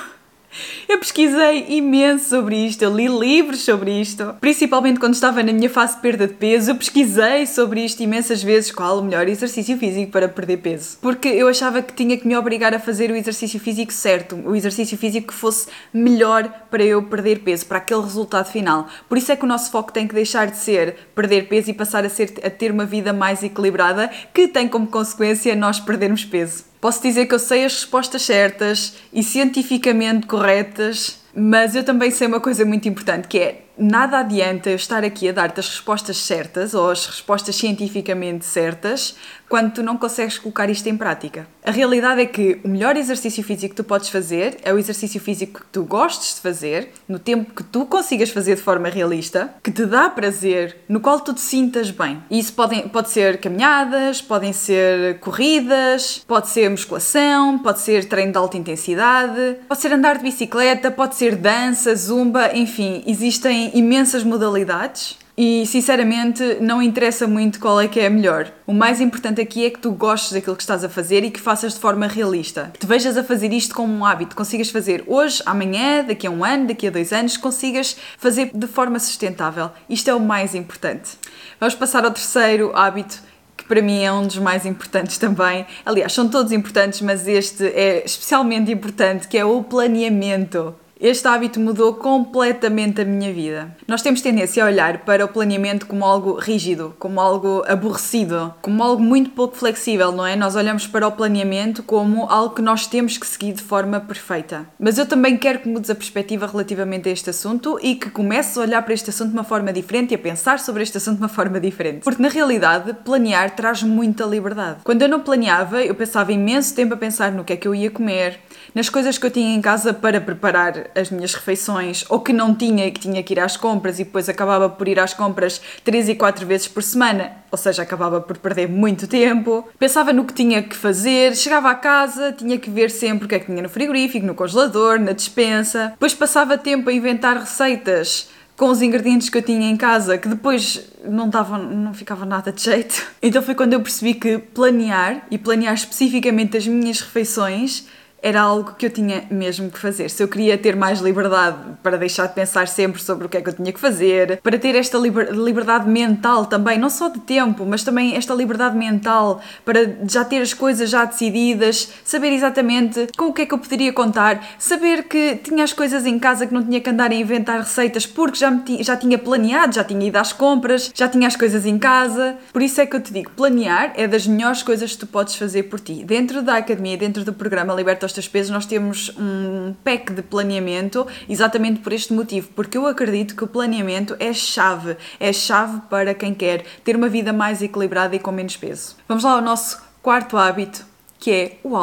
Eu 0.89 0.99
pesquisei 0.99 1.67
imenso 1.69 2.29
sobre 2.29 2.57
isto, 2.57 2.83
eu 2.83 2.95
li 2.95 3.09
livros 3.09 3.61
sobre 3.61 4.01
isto, 4.01 4.35
principalmente 4.41 5.01
quando 5.01 5.15
estava 5.15 5.43
na 5.43 5.53
minha 5.53 5.71
fase 5.71 5.97
de 5.97 6.03
perda 6.03 6.27
de 6.27 6.35
peso. 6.35 6.71
Eu 6.71 6.77
pesquisei 6.77 7.47
sobre 7.47 7.85
isto 7.85 8.03
imensas 8.03 8.43
vezes 8.43 8.71
qual 8.71 8.99
o 8.99 9.03
melhor 9.03 9.29
exercício 9.29 9.77
físico 9.79 10.13
para 10.13 10.29
perder 10.29 10.59
peso. 10.59 10.99
Porque 11.01 11.29
eu 11.29 11.49
achava 11.49 11.83
que 11.83 11.95
tinha 11.95 12.17
que 12.17 12.27
me 12.27 12.37
obrigar 12.37 12.75
a 12.75 12.79
fazer 12.79 13.11
o 13.11 13.17
exercício 13.17 13.59
físico 13.59 13.93
certo, 13.93 14.37
o 14.37 14.55
exercício 14.55 14.99
físico 14.99 15.29
que 15.29 15.35
fosse 15.35 15.69
melhor 15.93 16.49
para 16.71 16.85
eu 16.85 17.03
perder 17.03 17.41
peso, 17.41 17.67
para 17.67 17.79
aquele 17.79 18.03
resultado 18.03 18.51
final. 18.51 18.89
Por 19.09 19.19
isso 19.19 19.33
é 19.33 19.37
que 19.37 19.45
o 19.45 19.49
nosso 19.49 19.71
foco 19.71 19.93
tem 19.93 20.07
que 20.07 20.15
deixar 20.15 20.47
de 20.47 20.57
ser 20.57 20.97
perder 21.15 21.49
peso 21.49 21.71
e 21.71 21.75
passar 21.75 22.05
a, 22.05 22.09
ser, 22.09 22.35
a 22.45 22.51
ter 22.51 22.71
uma 22.71 22.85
vida 22.85 23.13
mais 23.13 23.43
equilibrada, 23.43 24.11
que 24.35 24.49
tem 24.49 24.69
como 24.69 24.87
consequência 24.87 25.55
nós 25.57 25.81
perdermos 25.81 26.25
peso. 26.25 26.72
Posso 26.83 27.01
dizer 27.01 27.27
que 27.27 27.35
eu 27.37 27.39
sei 27.39 27.65
as 27.65 27.75
respostas 27.75 28.23
certas 28.23 28.95
e 29.13 29.23
cientificamente 29.23 30.27
corretas, 30.27 31.21
mas 31.33 31.77
eu 31.77 31.85
também 31.85 32.11
sei 32.11 32.27
uma 32.27 32.41
coisa 32.41 32.65
muito 32.65 32.89
importante 32.89 33.29
que 33.29 33.39
é 33.39 33.63
nada 33.79 34.19
adianta 34.19 34.69
eu 34.69 34.75
estar 34.75 35.05
aqui 35.05 35.29
a 35.29 35.33
dar-te 35.33 35.61
as 35.61 35.69
respostas 35.69 36.17
certas 36.17 36.75
ou 36.75 36.91
as 36.91 37.07
respostas 37.07 37.55
cientificamente 37.55 38.45
certas 38.45 39.15
quando 39.53 39.71
tu 39.71 39.83
não 39.83 39.99
consegues 39.99 40.39
colocar 40.39 40.71
isto 40.71 40.89
em 40.89 40.97
prática. 40.97 41.47
A 41.63 41.71
realidade 41.71 42.23
é 42.23 42.25
que 42.25 42.59
o 42.65 42.69
melhor 42.69 42.97
exercício 42.97 43.45
físico 43.45 43.75
que 43.75 43.83
tu 43.83 43.85
podes 43.85 44.09
fazer 44.09 44.57
é 44.63 44.73
o 44.73 44.79
exercício 44.79 45.21
físico 45.21 45.61
que 45.61 45.67
tu 45.67 45.85
gostes 45.85 46.37
de 46.37 46.41
fazer, 46.41 46.89
no 47.07 47.19
tempo 47.19 47.53
que 47.53 47.63
tu 47.63 47.85
consigas 47.85 48.31
fazer 48.31 48.55
de 48.55 48.63
forma 48.63 48.89
realista, 48.89 49.53
que 49.63 49.71
te 49.71 49.85
dá 49.85 50.09
prazer, 50.09 50.79
no 50.89 51.01
qual 51.01 51.21
tu 51.21 51.35
te 51.35 51.43
sintas 51.43 51.91
bem. 51.91 52.23
E 52.31 52.39
isso 52.39 52.55
pode, 52.55 52.81
pode 52.89 53.11
ser 53.11 53.43
caminhadas, 53.43 54.23
podem 54.23 54.55
ser 54.55 55.19
corridas, 55.19 56.25
pode 56.27 56.49
ser 56.49 56.71
musculação, 56.71 57.59
pode 57.59 57.81
ser 57.81 58.07
treino 58.07 58.33
de 58.33 58.39
alta 58.39 58.57
intensidade, 58.57 59.59
pode 59.69 59.83
ser 59.83 59.93
andar 59.93 60.17
de 60.17 60.23
bicicleta, 60.23 60.91
pode 60.91 61.15
ser 61.15 61.37
dança, 61.37 61.95
zumba, 61.95 62.57
enfim, 62.57 63.05
existem 63.07 63.71
imensas 63.75 64.25
modalidades 64.25 65.21
E 65.37 65.65
sinceramente 65.67 66.59
não 66.61 66.83
interessa 66.83 67.27
muito 67.27 67.59
qual 67.59 67.81
é 67.81 67.89
que 67.89 67.99
é 67.99 68.07
a 68.07 68.11
melhor. 68.11 68.53
O 68.67 68.75
mais 68.75 69.01
importante 69.01 69.41
aqui 69.41 69.65
é 69.65 69.71
que 69.71 69.79
tu 69.79 69.91
gostes 69.93 70.33
daquilo 70.33 70.55
que 70.55 70.63
estás 70.63 70.85
a 70.85 70.89
fazer 70.91 71.25
e 71.25 71.31
que 71.31 71.41
faças 71.41 71.73
de 71.73 71.81
forma 71.81 72.07
realista. 72.07 72.71
Que 72.73 72.81
te 72.81 72.87
vejas 72.87 73.17
a 73.17 73.25
fazer 73.25 73.51
isto 73.53 73.75
como 73.75 73.93
um 73.93 74.05
hábito, 74.05 74.37
consigas 74.37 74.69
fazer 74.69 75.03
hoje, 75.07 75.43
amanhã, 75.47 76.05
daqui 76.05 76.27
a 76.27 76.31
um 76.31 76.45
ano, 76.45 76.67
daqui 76.67 76.87
a 76.87 76.91
dois 76.91 77.13
anos, 77.15 77.39
consigas 77.39 77.97
fazer 78.19 78.51
de 78.53 78.67
forma 78.67 78.99
sustentável. 78.99 79.71
Isto 79.89 80.11
é 80.11 80.15
o 80.15 80.21
mais 80.21 80.55
importante. 80.55 81.13
Vamos 81.59 81.75
passar 81.75 82.05
ao 82.05 82.11
terceiro 82.11 82.71
hábito 82.75 83.23
que 83.57 83.65
para 83.65 83.81
mim 83.81 84.03
é 84.03 84.13
um 84.13 84.27
dos 84.27 84.39
mais 84.39 84.67
importantes 84.67 85.17
também. 85.19 85.65
Aliás, 85.87 86.13
são 86.13 86.29
todos 86.29 86.53
importantes, 86.53 87.01
mas 87.01 87.27
este 87.27 87.65
é 87.67 88.03
especialmente 88.05 88.71
importante, 88.71 89.29
que 89.29 89.39
é 89.39 89.45
o 89.45 89.63
planeamento. 89.63 90.75
Este 91.03 91.27
hábito 91.27 91.59
mudou 91.59 91.95
completamente 91.95 93.01
a 93.01 93.05
minha 93.05 93.33
vida. 93.33 93.77
Nós 93.89 94.03
temos 94.03 94.21
tendência 94.21 94.63
a 94.63 94.69
olhar 94.69 94.99
para 94.99 95.25
o 95.25 95.29
planeamento 95.29 95.85
como 95.85 96.05
algo 96.05 96.35
rígido, 96.35 96.95
como 96.97 97.21
algo 97.21 97.65
aborrecido, 97.67 98.55
como 98.63 98.81
algo 98.85 99.03
muito 99.03 99.31
pouco 99.31 99.57
flexível, 99.57 100.13
não 100.13 100.25
é? 100.25 100.37
Nós 100.37 100.55
olhamos 100.55 100.87
para 100.87 101.09
o 101.09 101.11
planeamento 101.11 101.83
como 101.83 102.31
algo 102.31 102.55
que 102.55 102.63
nós 102.63 102.87
temos 102.87 103.19
que 103.19 103.27
seguir 103.27 103.53
de 103.53 103.63
forma 103.63 103.99
perfeita. 103.99 104.65
Mas 104.79 104.97
eu 104.97 105.05
também 105.05 105.37
quero 105.37 105.59
que 105.59 105.69
mudes 105.69 105.91
a 105.91 105.95
perspectiva 105.97 106.47
relativamente 106.47 107.09
a 107.09 107.13
este 107.13 107.31
assunto 107.31 107.81
e 107.83 107.97
que 107.97 108.09
comeces 108.09 108.57
a 108.57 108.61
olhar 108.61 108.81
para 108.83 108.95
este 108.95 109.11
assunto 109.11 109.31
de 109.31 109.35
uma 109.35 109.43
forma 109.43 109.73
diferente 109.73 110.13
e 110.13 110.15
a 110.15 110.19
pensar 110.19 110.61
sobre 110.61 110.85
este 110.85 110.99
assunto 110.99 111.17
de 111.17 111.23
uma 111.23 111.29
forma 111.29 111.59
diferente. 111.59 112.05
Porque 112.05 112.23
na 112.23 112.29
realidade, 112.29 112.95
planear 113.05 113.57
traz 113.57 113.83
muita 113.83 114.25
liberdade. 114.25 114.83
Quando 114.85 115.03
eu 115.03 115.09
não 115.09 115.19
planeava, 115.19 115.83
eu 115.83 115.97
passava 115.97 116.33
imenso 116.33 116.77
tempo 116.77 116.95
a 116.95 116.97
pensar 116.97 117.33
no 117.33 117.43
que 117.43 117.55
é 117.55 117.57
que 117.57 117.67
eu 117.67 117.75
ia 117.75 117.91
comer, 117.91 118.39
nas 118.73 118.89
coisas 118.89 119.19
que 119.19 119.27
eu 119.27 119.33
tinha 119.33 119.53
em 119.53 119.61
casa 119.61 119.93
para 119.93 120.21
preparar 120.21 120.92
as 120.95 121.11
minhas 121.11 121.35
refeições, 121.35 122.05
ou 122.09 122.21
que 122.21 122.33
não 122.33 122.55
tinha 122.55 122.87
e 122.87 122.91
que 122.91 123.01
tinha 123.01 123.23
que 123.23 123.35
ir 123.35 123.41
às 123.41 123.57
compras 123.57 123.99
e 123.99 124.05
depois 124.05 124.29
acabava 124.29 124.69
por 124.69 124.89
ir 124.89 124.99
às 124.99 125.15
compras 125.15 125.61
três 125.85 126.09
e 126.09 126.15
quatro 126.15 126.47
vezes 126.47 126.69
por 126.69 126.83
semana, 126.83 127.33
ou 127.51 127.59
seja, 127.59 127.83
acabava 127.83 128.21
por 128.21 128.39
perder 128.39 128.69
muito 128.69 129.07
tempo. 129.07 129.69
Pensava 129.79 130.13
no 130.13 130.25
que 130.25 130.35
tinha 130.35 130.63
que 130.63 130.77
fazer, 130.77 131.37
chegava 131.37 131.71
à 131.71 131.75
casa, 131.75 132.33
tinha 132.33 132.59
que 132.59 132.71
ver 132.71 132.91
sempre 132.91 133.27
o 133.27 133.29
que 133.29 133.35
é 133.35 133.39
que 133.39 133.47
tinha 133.47 133.63
no 133.63 133.69
frigorífico, 133.69 134.27
no 134.27 134.35
congelador, 134.35 134.99
na 134.99 135.13
despensa. 135.13 135.89
Depois 135.91 136.15
passava 136.15 136.57
tempo 136.59 136.89
a 136.89 136.93
inventar 136.93 137.37
receitas 137.37 138.29
com 138.57 138.69
os 138.69 138.83
ingredientes 138.83 139.29
que 139.29 139.39
eu 139.39 139.43
tinha 139.43 139.69
em 139.69 139.77
casa, 139.77 140.17
que 140.17 140.29
depois 140.29 140.89
não, 141.05 141.29
dava, 141.29 141.59
não 141.59 141.93
ficava 141.93 142.25
nada 142.25 142.53
de 142.53 142.63
jeito. 142.63 143.11
Então 143.23 143.41
foi 143.41 143.55
quando 143.55 143.73
eu 143.73 143.81
percebi 143.81 144.15
que 144.15 144.39
planear, 144.39 145.27
e 145.31 145.39
planear 145.39 145.75
especificamente 145.75 146.57
as 146.57 146.67
minhas 146.67 147.01
refeições, 147.01 147.87
era 148.23 148.41
algo 148.41 148.75
que 148.79 148.87
eu 148.87 148.91
tinha 148.91 149.25
mesmo 149.31 149.71
que 149.71 149.79
fazer. 149.79 150.09
Se 150.09 150.23
eu 150.23 150.29
queria 150.29 150.57
ter 150.57 150.77
mais 150.77 151.01
liberdade 151.01 151.57
para 151.83 151.99
deixar 151.99 152.27
de 152.27 152.35
pensar 152.35 152.69
sempre 152.69 153.03
sobre 153.03 153.27
o 153.27 153.29
que 153.29 153.37
é 153.37 153.43
que 153.43 153.49
eu 153.49 153.53
tinha 153.53 153.73
que 153.73 153.81
fazer, 153.81 154.41
para 154.41 154.57
ter 154.59 154.77
esta 154.77 154.97
liber 154.97 155.33
liberdade 155.33 155.89
mental 155.89 156.47
também, 156.47 156.79
não 156.79 156.89
só 156.89 157.09
de 157.09 157.19
tempo, 157.21 157.67
mas 157.67 157.83
também 157.83 158.15
esta 158.17 158.33
liberdade 158.33 158.77
mental 158.77 159.41
para 159.65 159.97
já 160.09 160.25
ter 160.25 160.41
as 160.41 160.55
coisas 160.55 160.89
já 160.89 161.05
decididas, 161.05 161.93
saber 162.05 162.33
exatamente 162.33 163.09
com 163.17 163.27
o 163.27 163.33
que 163.33 163.43
é 163.43 163.47
que 163.47 163.55
eu 163.55 163.59
poderia 163.59 163.93
contar, 163.93 164.55
saber 164.59 165.05
que 165.05 165.37
tinha 165.43 165.65
as 165.65 165.73
coisas 165.73 166.07
em 166.07 166.19
casa 166.19 166.47
que 166.47 166.55
não 166.55 166.63
tinha 166.63 166.81
que 166.81 166.89
andar 166.89 167.11
a 167.11 167.15
inventar 167.15 167.59
receitas 167.59 168.07
porque 168.07 168.39
já, 168.39 168.53
já 168.81 168.97
tinha 168.97 169.19
planeado, 169.19 169.75
já 169.75 169.83
tinha 169.83 170.07
ido 170.07 170.17
às 170.17 170.33
compras, 170.33 170.93
já 170.95 171.09
tinha 171.09 171.27
as 171.27 171.35
coisas 171.35 171.67
em 171.67 171.79
casa. 171.79 172.37
Por 172.53 172.63
isso 172.63 172.81
é 172.81 172.87
que 172.87 172.95
eu 172.95 173.01
te 173.01 173.13
digo, 173.13 173.31
planear 173.31 173.93
é 173.97 174.07
das 174.07 174.27
melhores 174.27 174.63
coisas 174.63 174.93
que 174.93 174.99
tu 174.99 175.07
podes 175.07 175.35
fazer 175.35 175.65
por 175.65 175.81
ti. 175.81 176.05
Dentro 176.05 176.43
da 176.43 176.59
academia, 176.59 176.97
dentro 176.97 177.25
do 177.25 177.33
programa 177.33 177.75
Liberta 177.75 178.07
os 178.13 178.15
teus 178.15 178.29
pesos, 178.29 178.51
nós 178.51 178.67
temos 178.67 179.13
um 179.19 179.75
pack 179.83 180.13
de 180.13 180.23
planeamento 180.23 181.07
exatamente 181.29 181.81
por 181.81 181.93
este 181.93 182.13
motivo, 182.13 182.49
porque 182.55 182.77
eu 182.77 182.87
acredito 182.87 183.35
que 183.35 183.45
o 183.45 183.49
planeamento 183.49 184.15
é 184.21 184.33
chave, 184.33 184.97
é 185.19 185.33
chave 185.33 185.81
para 185.89 186.15
quem 186.15 186.35
quer 186.35 186.65
ter 186.85 186.95
uma 186.95 187.09
vida 187.09 187.33
mais 187.33 187.63
equilibrada 187.63 188.15
e 188.15 188.19
com 188.19 188.31
menos 188.31 188.57
peso. 188.57 188.97
Vamos 189.09 189.25
lá 189.25 189.33
ao 189.33 189.41
nosso 189.41 189.83
quarto 190.03 190.37
hábito, 190.37 190.85
que 191.19 191.31
é 191.31 191.59
o 191.65 191.77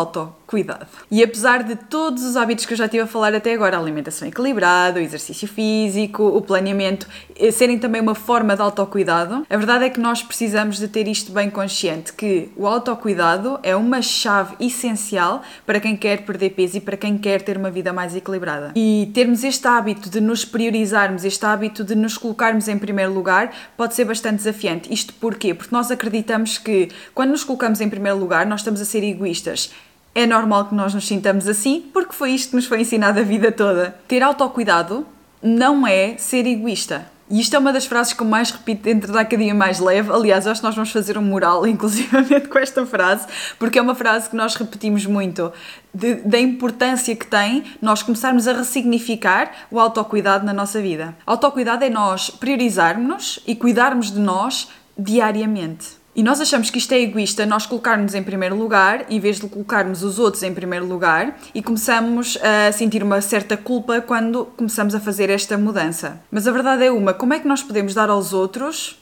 autocuidado. 0.50 0.88
E 1.12 1.24
apesar 1.24 1.64
de 1.64 1.76
todos 1.76 2.24
os 2.24 2.36
hábitos 2.36 2.66
que 2.66 2.74
eu 2.74 2.78
já 2.78 2.86
estive 2.86 3.04
a 3.04 3.08
falar 3.08 3.34
até 3.34 3.54
agora, 3.54 3.78
a 3.78 3.80
alimentação 3.80 4.28
equilibrada, 4.28 5.00
o 5.00 5.04
exercício 5.04 5.48
físico, 5.48 6.24
o 6.24 6.42
planeamento, 6.42 7.08
eh, 7.38 7.52
serem 7.52 7.78
também 7.78 8.02
uma 8.02 8.16
forma 8.16 8.56
de 8.56 8.62
autocuidado, 8.62 9.46
a 9.50 9.58
verdade 9.58 9.86
é 9.86 9.90
que 9.90 10.00
nós 10.00 10.24
precisamos 10.24 10.78
de 10.78 10.88
ter 10.88 11.08
isto 11.08 11.32
bem 11.32 11.50
consciente, 11.50 12.12
que 12.14 12.50
o 12.58 12.66
autocuidado 12.66 13.60
é 13.62 13.76
uma 13.76 14.02
chave 14.02 14.56
essencial 14.60 15.44
para 15.66 15.80
quem 15.80 15.96
quer 15.96 16.24
perder 16.24 16.52
peso 16.52 16.78
e 16.78 16.82
para 16.82 16.98
quem 16.98 17.18
quer 17.18 17.42
ter 17.42 17.58
uma 17.58 17.70
vida 17.70 17.94
mais 17.94 18.16
equilibrada. 18.16 18.72
E 18.76 19.12
termos 19.14 19.44
este 19.44 19.68
hábito 19.68 20.10
de 20.10 20.20
nos 20.20 20.44
priorizarmos, 20.44 21.24
este 21.24 21.46
hábito 21.46 21.84
de 21.84 21.96
nos 21.96 22.18
colocarmos 22.18 22.68
em 22.68 22.78
primeiro 22.78 23.14
lugar, 23.14 23.54
pode 23.78 23.94
ser 23.94 24.06
bastante 24.06 24.38
desafiante. 24.38 24.92
Isto 24.92 25.14
porquê? 25.14 25.54
Porque 25.54 25.74
nós 25.74 25.92
acreditamos 25.92 26.58
que 26.58 26.90
quando 27.14 27.32
nos 27.32 27.44
colocamos 27.44 27.82
em 27.82 27.90
primeiro 27.90 28.18
lugar, 28.18 28.46
nós 28.46 28.62
estamos 28.62 28.82
a 28.82 28.86
ser 28.86 29.04
egoístas. 29.04 29.72
É 30.14 30.26
normal 30.26 30.66
que 30.66 30.76
nós 30.76 30.94
nos 30.94 31.08
sintamos 31.08 31.48
assim, 31.48 31.90
porque 31.94 32.14
foi 32.14 32.32
isto 32.32 32.50
que 32.50 32.56
nos 32.56 32.66
foi 32.66 32.82
ensinado 32.82 33.20
a 33.20 33.24
vida 33.24 33.52
toda. 33.52 33.96
Ter 34.08 34.24
autocuidado 34.24 35.06
não 35.42 35.86
é 35.88 36.18
ser 36.18 36.46
egoísta. 36.46 37.06
E 37.30 37.40
isto 37.40 37.56
é 37.56 37.60
uma 37.60 37.72
das 37.72 37.86
frases 37.86 38.12
que 38.12 38.24
eu 38.24 38.26
mais 38.26 38.50
repito 38.50 38.84
dentro 38.84 39.14
da 39.14 39.22
Academia 39.22 39.54
Mais 39.54 39.80
Leve. 39.80 40.12
Aliás, 40.12 40.48
acho 40.48 40.62
que 40.62 40.66
nós 40.66 40.74
vamos 40.74 40.92
fazer 40.92 41.16
um 41.16 41.22
mural, 41.22 41.66
inclusivamente, 41.68 42.48
com 42.48 42.58
esta 42.58 42.84
frase, 42.88 43.28
porque 43.60 43.78
é 43.78 43.82
uma 43.82 43.94
frase 43.94 44.30
que 44.30 44.36
nós 44.36 44.56
repetimos 44.56 45.06
muito, 45.06 45.54
de, 45.94 46.16
da 46.16 46.40
importância 46.40 47.16
que 47.16 47.28
tem 47.28 47.64
nós 47.80 48.02
começarmos 48.02 48.48
a 48.48 48.54
ressignificar 48.54 49.52
o 49.70 49.80
autocuidado 49.80 50.44
na 50.44 50.54
nossa 50.54 50.82
vida. 50.82 51.16
Autocuidado 51.24 51.84
é 51.86 51.90
nós 51.90 52.32
priorizarmos-nos 52.32 53.40
e 53.46 53.56
cuidarmos 53.56 54.12
de 54.12 54.20
nós 54.20 54.68
diariamente. 54.98 55.99
E 56.20 56.24
nós 56.24 56.42
achamos 56.42 56.70
que 56.70 56.78
isto 56.78 56.92
é 56.92 57.00
egoísta, 57.00 57.46
nós 57.46 57.66
colocarmos 57.66 58.14
em 58.14 58.22
primeiro 58.22 58.54
lugar, 58.54 59.06
em 59.10 59.22
vez 59.22 59.40
de 59.40 59.48
colocarmos 59.48 60.04
os 60.04 60.20
outros 60.20 60.44
em 60.44 60.54
primeiro 60.54 60.86
lugar, 60.86 61.40
e 61.56 61.64
começamos 61.64 62.38
a 62.44 62.74
sentir 62.74 63.02
uma 63.02 63.22
certa 63.22 63.56
culpa 63.56 64.02
quando 64.02 64.44
começamos 64.58 64.94
a 64.94 65.00
fazer 65.00 65.30
esta 65.30 65.58
mudança. 65.58 66.22
Mas 66.30 66.46
a 66.46 66.52
verdade 66.52 66.84
é 66.84 66.92
uma: 66.92 67.14
como 67.14 67.34
é 67.34 67.40
que 67.40 67.48
nós 67.48 67.64
podemos 67.64 67.94
dar 67.94 68.10
aos 68.10 68.34
outros 68.34 69.00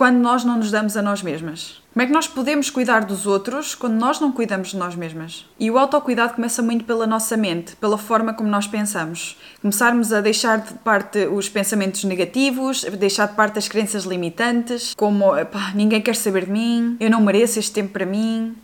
quando 0.00 0.16
nós 0.16 0.44
não 0.44 0.56
nos 0.56 0.70
damos 0.70 0.96
a 0.96 1.02
nós 1.02 1.22
mesmas? 1.22 1.82
Como 1.92 2.02
é 2.02 2.06
que 2.06 2.12
nós 2.14 2.26
podemos 2.26 2.70
cuidar 2.70 3.04
dos 3.04 3.26
outros 3.26 3.74
quando 3.74 4.00
nós 4.00 4.18
não 4.18 4.32
cuidamos 4.32 4.68
de 4.68 4.78
nós 4.78 4.94
mesmas? 4.94 5.44
E 5.58 5.70
o 5.70 5.76
autocuidado 5.76 6.32
começa 6.32 6.62
muito 6.62 6.86
pela 6.86 7.06
nossa 7.06 7.36
mente, 7.36 7.76
pela 7.76 7.98
forma 7.98 8.32
como 8.32 8.48
nós 8.48 8.66
pensamos. 8.66 9.36
Começarmos 9.60 10.10
a 10.10 10.22
deixar 10.22 10.56
de 10.56 10.72
parte 10.72 11.26
os 11.26 11.50
pensamentos 11.50 12.02
negativos, 12.04 12.82
deixar 12.98 13.28
de 13.28 13.34
parte 13.34 13.58
as 13.58 13.68
crenças 13.68 14.04
limitantes, 14.04 14.94
como 14.94 15.32
ninguém 15.74 16.00
quer 16.00 16.16
saber 16.16 16.46
de 16.46 16.52
mim, 16.52 16.96
eu 16.98 17.10
não 17.10 17.20
mereço 17.20 17.58
este 17.58 17.72
tempo 17.72 17.92
para 17.92 18.06
mim, 18.06 18.56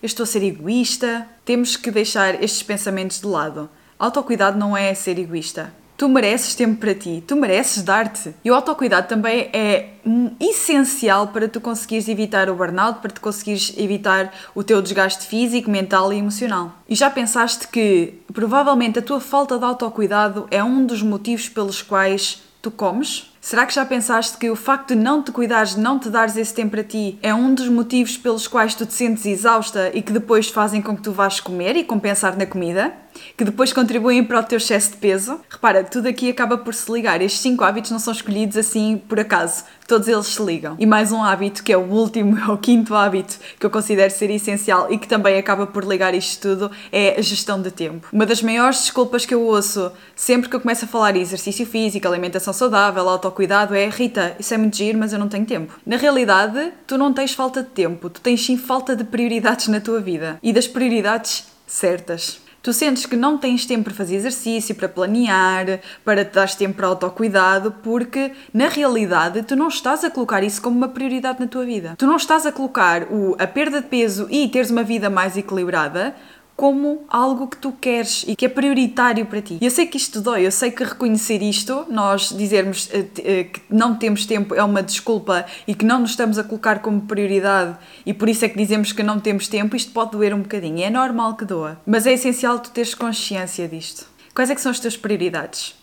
eu 0.00 0.06
estou 0.06 0.22
a 0.22 0.26
ser 0.28 0.44
egoísta. 0.44 1.26
Temos 1.44 1.76
que 1.76 1.90
deixar 1.90 2.40
estes 2.40 2.62
pensamentos 2.62 3.18
de 3.18 3.26
lado. 3.26 3.68
Autocuidado 3.98 4.56
não 4.56 4.76
é 4.76 4.94
ser 4.94 5.18
egoísta. 5.18 5.72
Tu 6.04 6.08
mereces 6.10 6.54
tempo 6.54 6.78
para 6.78 6.94
ti, 6.94 7.24
tu 7.26 7.34
mereces 7.34 7.82
dar-te. 7.82 8.34
E 8.44 8.50
o 8.50 8.54
autocuidado 8.54 9.08
também 9.08 9.48
é 9.54 9.94
essencial 10.38 11.28
para 11.28 11.48
tu 11.48 11.62
conseguires 11.62 12.08
evitar 12.08 12.50
o 12.50 12.54
burnout, 12.54 12.98
para 13.00 13.10
tu 13.10 13.22
conseguires 13.22 13.72
evitar 13.78 14.30
o 14.54 14.62
teu 14.62 14.82
desgaste 14.82 15.26
físico, 15.26 15.70
mental 15.70 16.12
e 16.12 16.18
emocional. 16.18 16.72
E 16.86 16.94
já 16.94 17.08
pensaste 17.08 17.68
que 17.68 18.20
provavelmente 18.34 18.98
a 18.98 19.02
tua 19.02 19.18
falta 19.18 19.56
de 19.56 19.64
autocuidado 19.64 20.46
é 20.50 20.62
um 20.62 20.84
dos 20.84 21.00
motivos 21.00 21.48
pelos 21.48 21.80
quais 21.80 22.42
tu 22.60 22.70
comes? 22.70 23.32
Será 23.40 23.64
que 23.64 23.74
já 23.74 23.86
pensaste 23.86 24.36
que 24.36 24.50
o 24.50 24.56
facto 24.56 24.88
de 24.88 24.96
não 24.96 25.22
te 25.22 25.32
cuidares, 25.32 25.74
de 25.74 25.80
não 25.80 25.98
te 25.98 26.10
dares 26.10 26.36
esse 26.36 26.52
tempo 26.52 26.72
para 26.72 26.84
ti, 26.84 27.18
é 27.22 27.34
um 27.34 27.54
dos 27.54 27.68
motivos 27.68 28.18
pelos 28.18 28.46
quais 28.46 28.74
tu 28.74 28.84
te 28.84 28.92
sentes 28.92 29.24
exausta 29.24 29.90
e 29.94 30.02
que 30.02 30.12
depois 30.12 30.50
fazem 30.50 30.82
com 30.82 30.94
que 30.94 31.02
tu 31.02 31.12
vás 31.12 31.40
comer 31.40 31.76
e 31.76 31.84
compensar 31.84 32.36
na 32.36 32.44
comida? 32.44 32.92
Que 33.36 33.44
depois 33.44 33.72
contribuem 33.72 34.24
para 34.24 34.40
o 34.40 34.42
teu 34.42 34.58
excesso 34.58 34.92
de 34.92 34.96
peso. 34.96 35.40
Repara, 35.48 35.84
tudo 35.84 36.08
aqui 36.08 36.30
acaba 36.30 36.58
por 36.58 36.74
se 36.74 36.90
ligar. 36.90 37.20
Estes 37.20 37.40
cinco 37.40 37.64
hábitos 37.64 37.90
não 37.90 37.98
são 37.98 38.12
escolhidos 38.12 38.56
assim 38.56 39.00
por 39.08 39.18
acaso. 39.18 39.64
Todos 39.86 40.08
eles 40.08 40.26
se 40.26 40.42
ligam. 40.42 40.76
E 40.78 40.86
mais 40.86 41.12
um 41.12 41.22
hábito, 41.22 41.62
que 41.62 41.72
é 41.72 41.76
o 41.76 41.82
último, 41.82 42.38
é 42.40 42.50
o 42.50 42.56
quinto 42.56 42.94
hábito, 42.94 43.38
que 43.58 43.66
eu 43.66 43.70
considero 43.70 44.10
ser 44.10 44.30
essencial 44.30 44.90
e 44.90 44.98
que 44.98 45.06
também 45.06 45.36
acaba 45.36 45.66
por 45.66 45.84
ligar 45.84 46.14
isto 46.14 46.48
tudo, 46.48 46.70
é 46.90 47.18
a 47.18 47.22
gestão 47.22 47.60
de 47.60 47.70
tempo. 47.70 48.08
Uma 48.12 48.24
das 48.24 48.42
maiores 48.42 48.80
desculpas 48.80 49.26
que 49.26 49.34
eu 49.34 49.42
ouço 49.42 49.92
sempre 50.16 50.48
que 50.48 50.56
eu 50.56 50.60
começo 50.60 50.84
a 50.84 50.88
falar 50.88 51.14
em 51.16 51.20
exercício 51.20 51.66
físico, 51.66 52.06
alimentação 52.08 52.52
saudável, 52.52 53.08
autocuidado, 53.08 53.74
é 53.74 53.88
Rita, 53.88 54.34
isso 54.38 54.54
é 54.54 54.58
muito 54.58 54.76
giro, 54.76 54.98
mas 54.98 55.12
eu 55.12 55.18
não 55.18 55.28
tenho 55.28 55.44
tempo. 55.44 55.74
Na 55.84 55.96
realidade, 55.96 56.72
tu 56.86 56.96
não 56.96 57.12
tens 57.12 57.32
falta 57.34 57.62
de 57.62 57.68
tempo, 57.68 58.08
tu 58.08 58.20
tens 58.20 58.44
sim 58.44 58.56
falta 58.56 58.96
de 58.96 59.04
prioridades 59.04 59.68
na 59.68 59.80
tua 59.80 60.00
vida 60.00 60.38
e 60.42 60.52
das 60.52 60.66
prioridades 60.66 61.44
certas. 61.66 62.43
Tu 62.64 62.72
sentes 62.72 63.04
que 63.04 63.14
não 63.14 63.36
tens 63.36 63.66
tempo 63.66 63.84
para 63.84 63.92
fazer 63.92 64.16
exercício, 64.16 64.74
para 64.74 64.88
planear, 64.88 65.80
para 66.02 66.24
te 66.24 66.32
dar 66.32 66.48
tempo 66.56 66.76
para 66.76 66.86
autocuidado, 66.86 67.70
porque 67.82 68.32
na 68.54 68.68
realidade 68.68 69.42
tu 69.42 69.54
não 69.54 69.68
estás 69.68 70.02
a 70.02 70.10
colocar 70.10 70.42
isso 70.42 70.62
como 70.62 70.74
uma 70.74 70.88
prioridade 70.88 71.40
na 71.40 71.46
tua 71.46 71.62
vida. 71.66 71.94
Tu 71.98 72.06
não 72.06 72.16
estás 72.16 72.46
a 72.46 72.52
colocar 72.52 73.02
o, 73.12 73.36
a 73.38 73.46
perda 73.46 73.82
de 73.82 73.88
peso 73.88 74.26
e 74.30 74.48
teres 74.48 74.70
uma 74.70 74.82
vida 74.82 75.10
mais 75.10 75.36
equilibrada 75.36 76.16
como 76.56 77.04
algo 77.08 77.48
que 77.48 77.56
tu 77.56 77.72
queres 77.72 78.24
e 78.28 78.36
que 78.36 78.46
é 78.46 78.48
prioritário 78.48 79.26
para 79.26 79.42
ti. 79.42 79.58
Eu 79.60 79.70
sei 79.70 79.86
que 79.86 79.96
isto 79.96 80.20
dói, 80.20 80.46
eu 80.46 80.52
sei 80.52 80.70
que 80.70 80.84
reconhecer 80.84 81.42
isto, 81.42 81.84
nós 81.88 82.28
dizermos 82.28 82.86
uh, 82.86 82.98
uh, 82.98 83.04
que 83.50 83.62
não 83.68 83.96
temos 83.96 84.24
tempo 84.24 84.54
é 84.54 84.62
uma 84.62 84.82
desculpa 84.82 85.44
e 85.66 85.74
que 85.74 85.84
não 85.84 86.00
nos 86.00 86.10
estamos 86.10 86.38
a 86.38 86.44
colocar 86.44 86.80
como 86.80 87.02
prioridade 87.02 87.76
e 88.06 88.14
por 88.14 88.28
isso 88.28 88.44
é 88.44 88.48
que 88.48 88.56
dizemos 88.56 88.92
que 88.92 89.02
não 89.02 89.18
temos 89.18 89.48
tempo, 89.48 89.74
isto 89.74 89.92
pode 89.92 90.12
doer 90.12 90.34
um 90.34 90.42
bocadinho. 90.42 90.82
É 90.82 90.90
normal 90.90 91.34
que 91.36 91.44
doa, 91.44 91.80
mas 91.84 92.06
é 92.06 92.12
essencial 92.12 92.58
tu 92.58 92.70
teres 92.70 92.94
consciência 92.94 93.66
disto. 93.66 94.06
Quais 94.34 94.50
é 94.50 94.54
que 94.54 94.60
são 94.60 94.70
as 94.70 94.80
tuas 94.80 94.96
prioridades? 94.96 95.74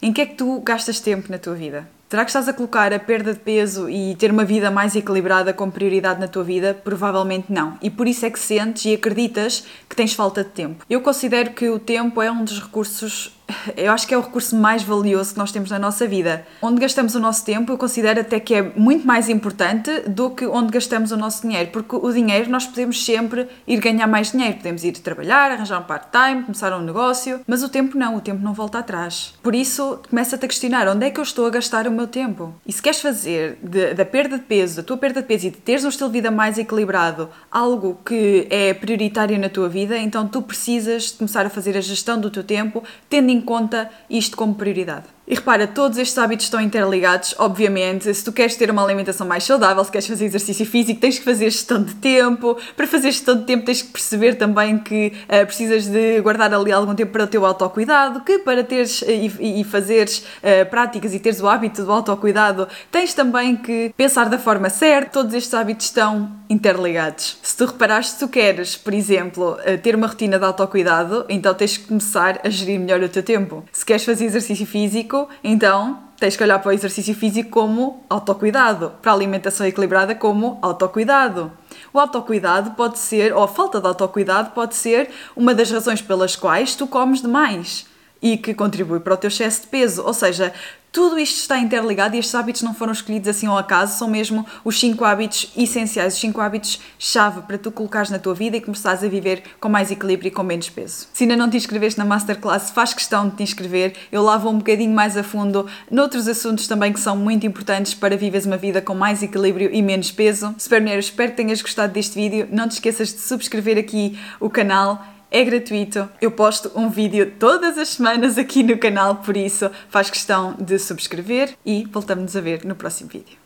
Em 0.00 0.12
que 0.12 0.20
é 0.20 0.26
que 0.26 0.34
tu 0.34 0.60
gastas 0.60 1.00
tempo 1.00 1.30
na 1.30 1.38
tua 1.38 1.54
vida? 1.54 1.95
Será 2.08 2.24
que 2.24 2.30
estás 2.30 2.48
a 2.48 2.52
colocar 2.52 2.92
a 2.92 3.00
perda 3.00 3.32
de 3.32 3.40
peso 3.40 3.90
e 3.90 4.14
ter 4.14 4.30
uma 4.30 4.44
vida 4.44 4.70
mais 4.70 4.94
equilibrada 4.94 5.52
como 5.52 5.72
prioridade 5.72 6.20
na 6.20 6.28
tua 6.28 6.44
vida? 6.44 6.72
Provavelmente 6.72 7.52
não. 7.52 7.76
E 7.82 7.90
por 7.90 8.06
isso 8.06 8.24
é 8.24 8.30
que 8.30 8.38
sentes 8.38 8.84
e 8.84 8.94
acreditas 8.94 9.64
que 9.88 9.96
tens 9.96 10.12
falta 10.12 10.44
de 10.44 10.50
tempo. 10.50 10.84
Eu 10.88 11.00
considero 11.00 11.50
que 11.50 11.68
o 11.68 11.80
tempo 11.80 12.22
é 12.22 12.30
um 12.30 12.44
dos 12.44 12.62
recursos 12.62 13.36
eu 13.76 13.92
acho 13.92 14.06
que 14.06 14.14
é 14.14 14.18
o 14.18 14.20
recurso 14.20 14.56
mais 14.56 14.82
valioso 14.82 15.32
que 15.32 15.38
nós 15.38 15.52
temos 15.52 15.70
na 15.70 15.78
nossa 15.78 16.06
vida. 16.06 16.46
Onde 16.60 16.80
gastamos 16.80 17.14
o 17.14 17.20
nosso 17.20 17.44
tempo, 17.44 17.72
eu 17.72 17.78
considero 17.78 18.20
até 18.20 18.40
que 18.40 18.54
é 18.54 18.62
muito 18.62 19.06
mais 19.06 19.28
importante 19.28 20.00
do 20.08 20.30
que 20.30 20.46
onde 20.46 20.72
gastamos 20.72 21.12
o 21.12 21.16
nosso 21.16 21.42
dinheiro, 21.42 21.70
porque 21.70 21.96
o 21.96 22.12
dinheiro 22.12 22.50
nós 22.50 22.66
podemos 22.66 23.04
sempre 23.04 23.48
ir 23.66 23.80
ganhar 23.80 24.06
mais 24.06 24.32
dinheiro, 24.32 24.56
podemos 24.56 24.84
ir 24.84 24.92
trabalhar, 24.92 25.52
arranjar 25.52 25.80
um 25.80 25.84
part-time, 25.84 26.42
começar 26.42 26.76
um 26.76 26.82
negócio, 26.82 27.40
mas 27.46 27.62
o 27.62 27.68
tempo 27.68 27.96
não, 27.96 28.16
o 28.16 28.20
tempo 28.20 28.42
não 28.42 28.52
volta 28.52 28.78
atrás. 28.78 29.34
Por 29.42 29.54
isso, 29.54 30.00
começa-te 30.08 30.44
a 30.44 30.48
questionar 30.48 30.88
onde 30.88 31.06
é 31.06 31.10
que 31.10 31.20
eu 31.20 31.24
estou 31.24 31.46
a 31.46 31.50
gastar 31.50 31.86
o 31.86 31.90
meu 31.90 32.06
tempo. 32.06 32.54
E 32.66 32.72
se 32.72 32.82
queres 32.82 33.00
fazer 33.00 33.58
de, 33.62 33.94
da 33.94 34.04
perda 34.04 34.38
de 34.38 34.44
peso, 34.44 34.76
da 34.76 34.82
tua 34.82 34.96
perda 34.96 35.22
de 35.22 35.28
peso 35.28 35.46
e 35.46 35.50
de 35.50 35.58
teres 35.58 35.84
um 35.84 35.88
estilo 35.88 36.08
de 36.08 36.14
vida 36.14 36.30
mais 36.30 36.58
equilibrado, 36.58 37.28
algo 37.50 37.98
que 38.04 38.46
é 38.50 38.74
prioritário 38.74 39.38
na 39.38 39.48
tua 39.48 39.68
vida, 39.68 39.96
então 39.98 40.26
tu 40.26 40.42
precisas 40.42 41.10
começar 41.12 41.46
a 41.46 41.50
fazer 41.50 41.76
a 41.76 41.80
gestão 41.80 42.20
do 42.20 42.30
teu 42.30 42.42
tempo, 42.42 42.82
tendo 43.08 43.30
em 43.30 43.35
conta 43.40 43.90
isto 44.08 44.36
como 44.36 44.54
prioridade. 44.54 45.15
E 45.28 45.34
repara, 45.34 45.66
todos 45.66 45.98
estes 45.98 46.16
hábitos 46.18 46.46
estão 46.46 46.60
interligados, 46.60 47.34
obviamente. 47.38 48.14
Se 48.14 48.24
tu 48.24 48.32
queres 48.32 48.54
ter 48.54 48.70
uma 48.70 48.84
alimentação 48.84 49.26
mais 49.26 49.42
saudável, 49.42 49.82
se 49.84 49.90
queres 49.90 50.06
fazer 50.06 50.24
exercício 50.24 50.64
físico, 50.64 51.00
tens 51.00 51.18
que 51.18 51.24
fazer 51.24 51.50
gestão 51.50 51.82
de 51.82 51.94
tempo. 51.94 52.56
Para 52.76 52.86
fazer 52.86 53.10
gestão 53.10 53.36
de 53.36 53.42
tempo, 53.44 53.64
tens 53.64 53.82
que 53.82 53.88
perceber 53.88 54.36
também 54.36 54.78
que 54.78 55.12
uh, 55.24 55.44
precisas 55.44 55.86
de 55.86 56.20
guardar 56.20 56.54
ali 56.54 56.70
algum 56.70 56.94
tempo 56.94 57.10
para 57.10 57.24
o 57.24 57.26
teu 57.26 57.44
autocuidado, 57.44 58.20
que 58.20 58.38
para 58.38 58.62
teres 58.62 59.02
uh, 59.02 59.10
e, 59.10 59.60
e, 59.60 59.64
fazeres 59.64 60.18
uh, 60.18 60.70
práticas 60.70 61.12
e 61.12 61.18
teres 61.18 61.40
o 61.40 61.48
hábito 61.48 61.84
do 61.84 61.90
autocuidado, 61.90 62.68
tens 62.92 63.12
também 63.12 63.56
que 63.56 63.92
pensar 63.96 64.28
da 64.28 64.38
forma 64.38 64.70
certa. 64.70 65.10
Todos 65.10 65.34
estes 65.34 65.52
hábitos 65.54 65.86
estão 65.86 66.30
interligados. 66.48 67.38
Se 67.42 67.56
tu 67.56 67.66
reparares, 67.66 68.10
se 68.10 68.20
tu 68.20 68.28
queres, 68.28 68.76
por 68.76 68.94
exemplo, 68.94 69.58
ter 69.82 69.96
uma 69.96 70.06
rotina 70.06 70.38
de 70.38 70.44
autocuidado, 70.44 71.24
então 71.28 71.52
tens 71.52 71.76
que 71.76 71.88
começar 71.88 72.40
a 72.44 72.48
gerir 72.48 72.78
melhor 72.78 73.02
o 73.02 73.08
teu 73.08 73.24
tempo. 73.24 73.64
Se 73.72 73.84
queres 73.84 74.04
fazer 74.04 74.26
exercício 74.26 74.66
físico, 74.66 75.15
físico, 75.16 75.28
então 75.42 75.98
tens 76.18 76.36
que 76.36 76.42
olhar 76.42 76.58
para 76.58 76.70
o 76.70 76.72
exercício 76.72 77.14
físico 77.14 77.50
como 77.50 78.04
autocuidado, 78.08 78.92
para 79.00 79.12
a 79.12 79.14
alimentação 79.14 79.66
equilibrada 79.66 80.14
como 80.14 80.58
autocuidado. 80.60 81.52
O 81.92 81.98
autocuidado 81.98 82.72
pode 82.72 82.98
ser, 82.98 83.34
ou 83.34 83.42
a 83.42 83.48
falta 83.48 83.80
de 83.80 83.86
autocuidado 83.86 84.50
pode 84.50 84.74
ser 84.74 85.10
uma 85.34 85.54
das 85.54 85.70
razões 85.70 86.02
pelas 86.02 86.36
quais 86.36 86.74
tu 86.74 86.86
comes 86.86 87.20
demais 87.20 87.86
e 88.20 88.36
que 88.36 88.54
contribui 88.54 89.00
para 89.00 89.14
o 89.14 89.16
teu 89.16 89.28
excesso 89.28 89.62
de 89.62 89.66
peso. 89.68 90.02
Ou 90.02 90.14
seja, 90.14 90.52
tudo 90.96 91.18
isto 91.18 91.36
está 91.36 91.58
interligado 91.58 92.16
e 92.16 92.18
estes 92.18 92.34
hábitos 92.34 92.62
não 92.62 92.72
foram 92.72 92.90
escolhidos 92.90 93.28
assim 93.28 93.46
ao 93.46 93.58
acaso, 93.58 93.98
são 93.98 94.08
mesmo 94.08 94.46
os 94.64 94.80
5 94.80 95.04
hábitos 95.04 95.52
essenciais, 95.54 96.14
os 96.14 96.20
5 96.20 96.40
hábitos-chave 96.40 97.42
para 97.42 97.58
tu 97.58 97.70
colocares 97.70 98.08
na 98.08 98.18
tua 98.18 98.32
vida 98.32 98.56
e 98.56 98.62
começares 98.62 99.04
a 99.04 99.06
viver 99.06 99.42
com 99.60 99.68
mais 99.68 99.90
equilíbrio 99.90 100.28
e 100.28 100.30
com 100.30 100.42
menos 100.42 100.70
peso. 100.70 101.06
Se 101.12 101.24
ainda 101.24 101.36
não 101.36 101.50
te 101.50 101.56
inscreveste 101.58 101.98
na 101.98 102.06
Masterclass, 102.06 102.70
faz 102.70 102.94
questão 102.94 103.28
de 103.28 103.36
te 103.36 103.42
inscrever. 103.42 103.92
Eu 104.10 104.22
lá 104.22 104.38
vou 104.38 104.50
um 104.50 104.56
bocadinho 104.56 104.94
mais 104.94 105.18
a 105.18 105.22
fundo 105.22 105.66
noutros 105.90 106.26
assuntos 106.28 106.66
também 106.66 106.94
que 106.94 107.00
são 107.00 107.14
muito 107.14 107.46
importantes 107.46 107.92
para 107.92 108.16
viveres 108.16 108.46
uma 108.46 108.56
vida 108.56 108.80
com 108.80 108.94
mais 108.94 109.22
equilíbrio 109.22 109.68
e 109.70 109.82
menos 109.82 110.10
peso. 110.10 110.54
Super 110.56 110.82
espero 110.98 111.32
que 111.32 111.36
tenhas 111.36 111.60
gostado 111.60 111.92
deste 111.92 112.14
vídeo. 112.14 112.48
Não 112.50 112.66
te 112.66 112.72
esqueças 112.72 113.08
de 113.08 113.20
subscrever 113.20 113.76
aqui 113.76 114.18
o 114.40 114.48
canal 114.48 115.04
é 115.30 115.44
gratuito. 115.44 116.08
Eu 116.20 116.30
posto 116.30 116.70
um 116.74 116.88
vídeo 116.88 117.32
todas 117.38 117.78
as 117.78 117.90
semanas 117.90 118.38
aqui 118.38 118.62
no 118.62 118.78
canal, 118.78 119.16
por 119.16 119.36
isso 119.36 119.70
faz 119.88 120.10
questão 120.10 120.54
de 120.58 120.78
subscrever 120.78 121.54
e 121.64 121.84
voltamos 121.84 122.36
a 122.36 122.40
ver 122.40 122.64
no 122.64 122.74
próximo 122.74 123.10
vídeo. 123.10 123.36